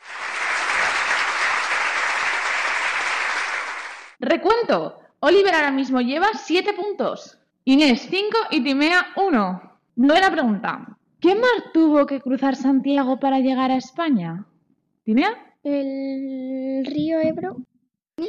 Recuento. 4.19 4.99
Oliver 5.19 5.55
ahora 5.55 5.71
mismo 5.71 6.01
lleva 6.01 6.27
7 6.33 6.73
puntos. 6.73 7.37
Inés 7.65 8.07
5 8.09 8.37
y 8.51 8.63
Timea 8.63 9.07
1. 9.15 9.79
Novena 9.95 10.31
pregunta. 10.31 10.97
¿Qué 11.19 11.35
mar 11.35 11.71
tuvo 11.73 12.05
que 12.05 12.21
cruzar 12.21 12.55
Santiago 12.55 13.19
para 13.19 13.39
llegar 13.39 13.71
a 13.71 13.77
España? 13.77 14.45
¿Timea? 15.03 15.47
el 15.67 16.85
río 16.85 17.19
Ebro. 17.19 17.57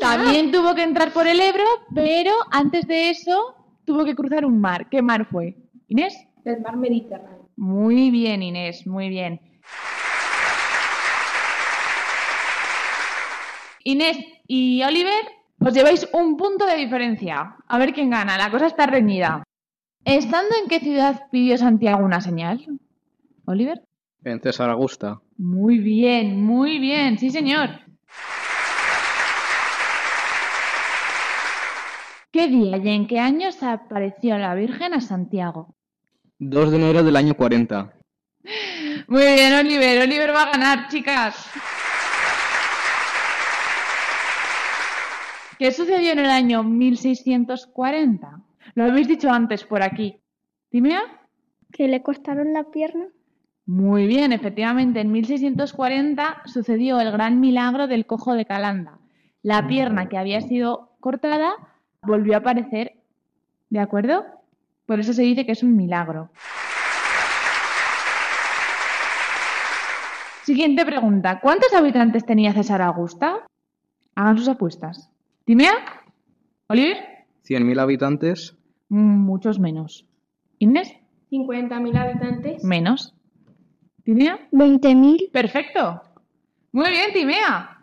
También 0.01 0.51
tuvo 0.51 0.75
que 0.75 0.83
entrar 0.83 1.13
por 1.13 1.27
el 1.27 1.41
Ebro, 1.41 1.65
pero 1.95 2.33
antes 2.51 2.87
de 2.87 3.11
eso 3.11 3.55
tuvo 3.85 4.05
que 4.05 4.15
cruzar 4.15 4.45
un 4.45 4.61
mar. 4.61 4.89
¿Qué 4.91 5.01
mar 5.03 5.27
fue? 5.31 5.57
¿Inés? 5.89 6.15
El 6.45 6.61
mar 6.61 6.77
Mediterráneo. 6.77 7.49
Muy 7.57 8.11
bien, 8.11 8.43
Inés, 8.43 8.87
muy 8.87 9.09
bien. 9.09 9.41
Inés 13.89 14.19
y 14.47 14.83
Oliver, 14.83 15.25
os 15.61 15.73
lleváis 15.73 16.07
un 16.13 16.37
punto 16.37 16.67
de 16.67 16.77
diferencia. 16.77 17.57
A 17.67 17.79
ver 17.79 17.95
quién 17.95 18.11
gana, 18.11 18.37
la 18.37 18.51
cosa 18.51 18.67
está 18.67 18.87
reñida. 18.87 19.43
¿Estando 20.05 20.55
en 20.63 20.69
qué 20.69 20.79
ciudad 20.79 21.23
pidió 21.33 21.57
Santiago 21.57 22.05
una 22.05 22.21
señal? 22.21 22.67
¿Oliver? 23.47 23.81
En 24.25 24.43
César 24.43 24.69
Augusta. 24.69 25.23
Muy 25.39 25.79
bien, 25.79 26.45
muy 26.45 26.79
bien, 26.79 27.17
sí 27.19 27.31
señor. 27.31 27.71
¿Qué 32.31 32.47
día 32.49 32.77
y 32.77 32.89
en 32.91 33.07
qué 33.07 33.21
año 33.21 33.51
se 33.53 33.65
apareció 33.65 34.37
la 34.37 34.55
Virgen 34.55 34.93
a 34.93 35.01
Santiago? 35.01 35.75
2 36.41 36.71
de 36.73 36.77
enero 36.77 37.03
del 37.03 37.17
año 37.17 37.35
40. 37.35 37.95
Muy 39.07 39.23
bien, 39.23 39.55
Oliver. 39.55 40.03
Oliver 40.03 40.35
va 40.35 40.43
a 40.43 40.53
ganar, 40.53 40.89
chicas. 40.89 41.51
¿Qué 45.59 45.73
sucedió 45.73 46.13
en 46.13 46.21
el 46.21 46.31
año 46.31 46.63
1640? 46.63 48.41
Lo 48.75 48.85
habéis 48.85 49.09
dicho 49.09 49.29
antes 49.29 49.65
por 49.65 49.83
aquí. 49.83 50.21
¿Timea? 50.71 51.03
Que 51.73 51.89
le 51.89 52.01
cortaron 52.01 52.53
la 52.53 52.71
pierna. 52.71 53.07
Muy 53.67 54.07
bien, 54.07 54.33
efectivamente, 54.33 55.01
en 55.01 55.11
1640 55.11 56.43
sucedió 56.45 57.01
el 57.01 57.11
gran 57.11 57.41
milagro 57.41 57.89
del 57.89 58.07
cojo 58.07 58.35
de 58.35 58.47
Calanda. 58.47 59.01
La 59.43 59.67
pierna 59.67 60.09
que 60.09 60.17
había 60.17 60.41
sido 60.41 60.93
cortada 61.01 61.55
volvió 62.03 62.35
a 62.35 62.39
aparecer. 62.39 62.93
¿De 63.69 63.81
acuerdo? 63.81 64.27
Por 64.87 65.01
eso 65.01 65.13
se 65.13 65.23
dice 65.23 65.45
que 65.45 65.53
es 65.53 65.65
un 65.65 65.77
milagro. 65.77 66.31
Siguiente 70.45 70.87
pregunta. 70.87 71.41
¿Cuántos 71.41 71.75
habitantes 71.75 72.25
tenía 72.25 72.53
César 72.53 72.81
Augusta? 72.81 73.41
Hagan 74.15 74.39
sus 74.39 74.49
apuestas. 74.49 75.11
¿Timea? 75.49 75.73
¿Oliver? 76.67 76.99
100.000 77.49 77.81
habitantes. 77.81 78.55
Muchos 78.91 79.59
menos. 79.59 80.05
¿Inés? 80.59 80.93
50.000 81.31 81.97
habitantes. 81.97 82.63
Menos. 82.65 83.15
¿Timea? 84.05 84.47
20.000. 84.53 85.31
Perfecto. 85.33 86.03
Muy 86.73 86.91
bien, 86.91 87.15
Timea. 87.15 87.79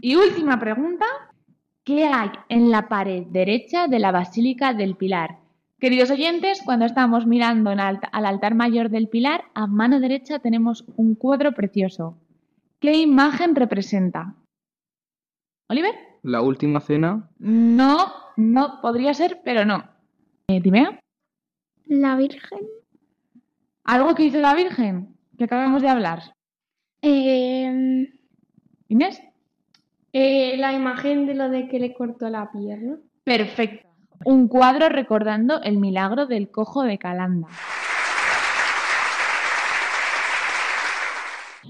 Y 0.00 0.14
última 0.14 0.60
pregunta. 0.60 1.04
¿Qué 1.82 2.04
hay 2.06 2.30
en 2.48 2.70
la 2.70 2.88
pared 2.88 3.24
derecha 3.26 3.88
de 3.88 3.98
la 3.98 4.12
Basílica 4.12 4.72
del 4.72 4.94
Pilar? 4.94 5.38
Queridos 5.80 6.12
oyentes, 6.12 6.62
cuando 6.64 6.84
estamos 6.84 7.26
mirando 7.26 7.72
en 7.72 7.80
alt- 7.80 8.08
al 8.12 8.24
altar 8.24 8.54
mayor 8.54 8.88
del 8.88 9.08
Pilar, 9.08 9.46
a 9.54 9.66
mano 9.66 9.98
derecha 9.98 10.38
tenemos 10.38 10.84
un 10.94 11.16
cuadro 11.16 11.50
precioso. 11.50 12.18
¿Qué 12.82 12.94
imagen 12.94 13.54
representa? 13.54 14.34
¿Oliver? 15.68 15.94
La 16.22 16.42
última 16.42 16.80
cena. 16.80 17.30
No, 17.38 18.12
no, 18.36 18.80
podría 18.82 19.14
ser, 19.14 19.40
pero 19.44 19.64
no. 19.64 19.84
Eh, 20.48 20.60
¿Timea? 20.60 20.98
La 21.86 22.16
Virgen. 22.16 22.58
¿Algo 23.84 24.16
que 24.16 24.24
hizo 24.24 24.40
la 24.40 24.56
Virgen? 24.56 25.16
Que 25.38 25.44
acabamos 25.44 25.80
de 25.80 25.90
hablar. 25.90 26.34
Eh, 27.02 28.12
¿Inés? 28.88 29.22
Eh, 30.12 30.56
la 30.58 30.72
imagen 30.72 31.26
de 31.26 31.34
lo 31.34 31.50
de 31.50 31.68
que 31.68 31.78
le 31.78 31.94
cortó 31.94 32.28
la 32.30 32.50
pierna. 32.50 32.98
Perfecto. 33.22 33.86
Un 34.24 34.48
cuadro 34.48 34.88
recordando 34.88 35.62
el 35.62 35.78
milagro 35.78 36.26
del 36.26 36.50
cojo 36.50 36.82
de 36.82 36.98
Calanda. 36.98 37.46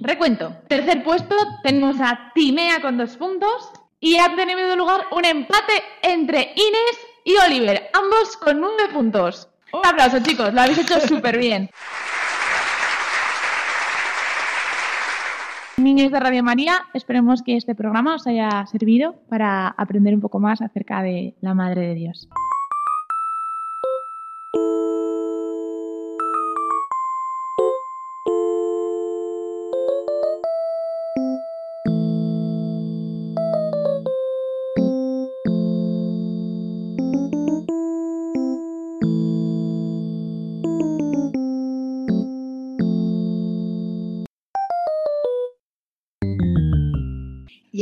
Recuento. 0.03 0.57
Tercer 0.67 1.05
puesto 1.05 1.37
tenemos 1.63 2.01
a 2.01 2.33
Timea 2.35 2.83
con 2.83 2.99
dos 2.99 3.17
puntos 3.17 3.71
y 4.01 4.19
ha 4.19 4.35
tenido 4.35 4.75
lugar 4.75 5.03
un 5.13 5.25
empate 5.25 5.73
entre 6.03 6.53
Inés 6.57 6.99
y 7.25 7.37
Oliver, 7.37 7.89
ambos 7.93 8.37
con 8.37 8.61
nueve 8.61 8.89
puntos. 8.93 9.49
Un 9.73 9.87
aplauso 9.87 10.19
chicos, 10.21 10.53
lo 10.53 10.61
habéis 10.61 10.79
hecho 10.79 10.99
súper 11.01 11.39
bien. 11.39 11.71
Niños 15.77 16.11
de 16.13 16.19
Radio 16.19 16.43
María, 16.43 16.81
esperemos 16.95 17.43
que 17.43 17.57
este 17.57 17.77
programa 17.77 18.17
os 18.17 18.27
haya 18.27 18.67
servido 18.67 19.15
para 19.29 19.69
aprender 19.69 20.15
un 20.15 20.21
poco 20.21 20.41
más 20.41 20.63
acerca 20.63 21.01
de 21.03 21.37
la 21.41 21.55
Madre 21.55 21.87
de 21.87 21.95
Dios. 21.95 22.29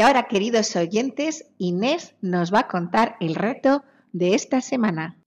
Y 0.00 0.02
ahora, 0.02 0.28
queridos 0.28 0.74
oyentes, 0.76 1.44
Inés 1.58 2.14
nos 2.22 2.54
va 2.54 2.60
a 2.60 2.68
contar 2.68 3.16
el 3.20 3.34
reto 3.34 3.84
de 4.14 4.34
esta 4.34 4.62
semana. 4.62 5.18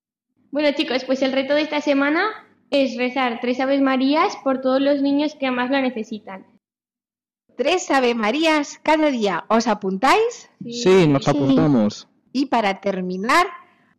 Bueno 0.50 0.70
chicos, 0.76 1.04
pues 1.04 1.22
el 1.22 1.32
reto 1.32 1.54
de 1.54 1.62
esta 1.62 1.80
semana 1.80 2.24
es 2.72 2.98
rezar 2.98 3.38
tres 3.40 3.60
Aves 3.60 3.82
Marías 3.82 4.36
por 4.44 4.62
todos 4.62 4.82
los 4.82 5.00
niños 5.04 5.36
que 5.40 5.52
más 5.52 5.70
lo 5.70 5.80
necesitan. 5.80 6.48
Tres 7.56 7.92
Ave 7.92 8.16
Marías 8.16 8.80
cada 8.82 9.12
día. 9.12 9.46
¿Os 9.48 9.68
apuntáis? 9.68 10.50
Sí, 10.68 11.06
nos 11.08 11.28
apuntamos. 11.28 12.08
Y 12.32 12.48
para 12.48 12.82
terminar, 12.82 13.46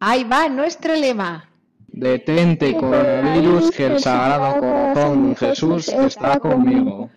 ahí 0.01 0.25
va 0.25 0.49
nuestro 0.49 0.97
lema. 0.97 1.53
Detente 1.87 2.77
coronavirus, 2.77 3.70
que 3.70 3.87
el 3.87 4.01
Sagrado 4.01 4.59
Corazón 4.59 5.29
de 5.29 5.37
Jesús 5.37 5.89
está 5.89 6.41
conmigo. 6.41 7.11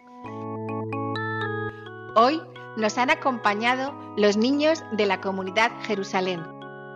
Hoy 2.16 2.39
nos 2.78 2.97
han 2.97 3.09
acompañado 3.09 3.93
los 4.15 4.38
niños 4.38 4.84
de 4.91 5.07
la 5.07 5.19
comunidad 5.19 5.71
Jerusalén. 5.82 6.43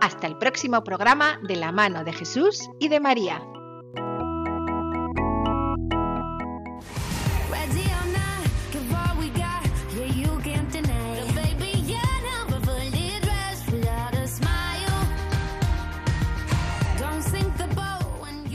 Hasta 0.00 0.26
el 0.26 0.38
próximo 0.38 0.82
programa 0.84 1.38
de 1.42 1.56
la 1.56 1.72
mano 1.72 2.04
de 2.04 2.12
Jesús 2.12 2.70
y 2.78 2.88
de 2.88 3.00
María. 3.00 3.42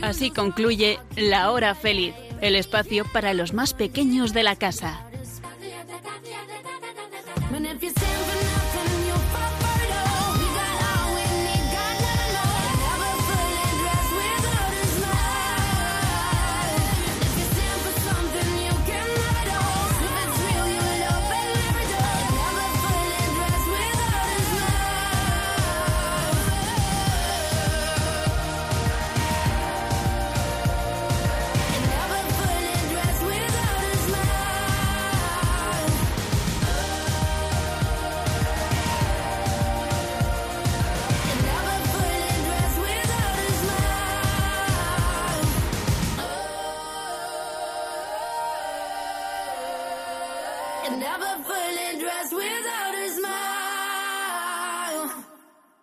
Así 0.00 0.30
concluye 0.30 0.98
La 1.16 1.50
Hora 1.50 1.74
Feliz, 1.74 2.14
el 2.40 2.56
espacio 2.56 3.04
para 3.12 3.34
los 3.34 3.52
más 3.52 3.74
pequeños 3.74 4.32
de 4.32 4.42
la 4.42 4.56
casa. 4.56 5.07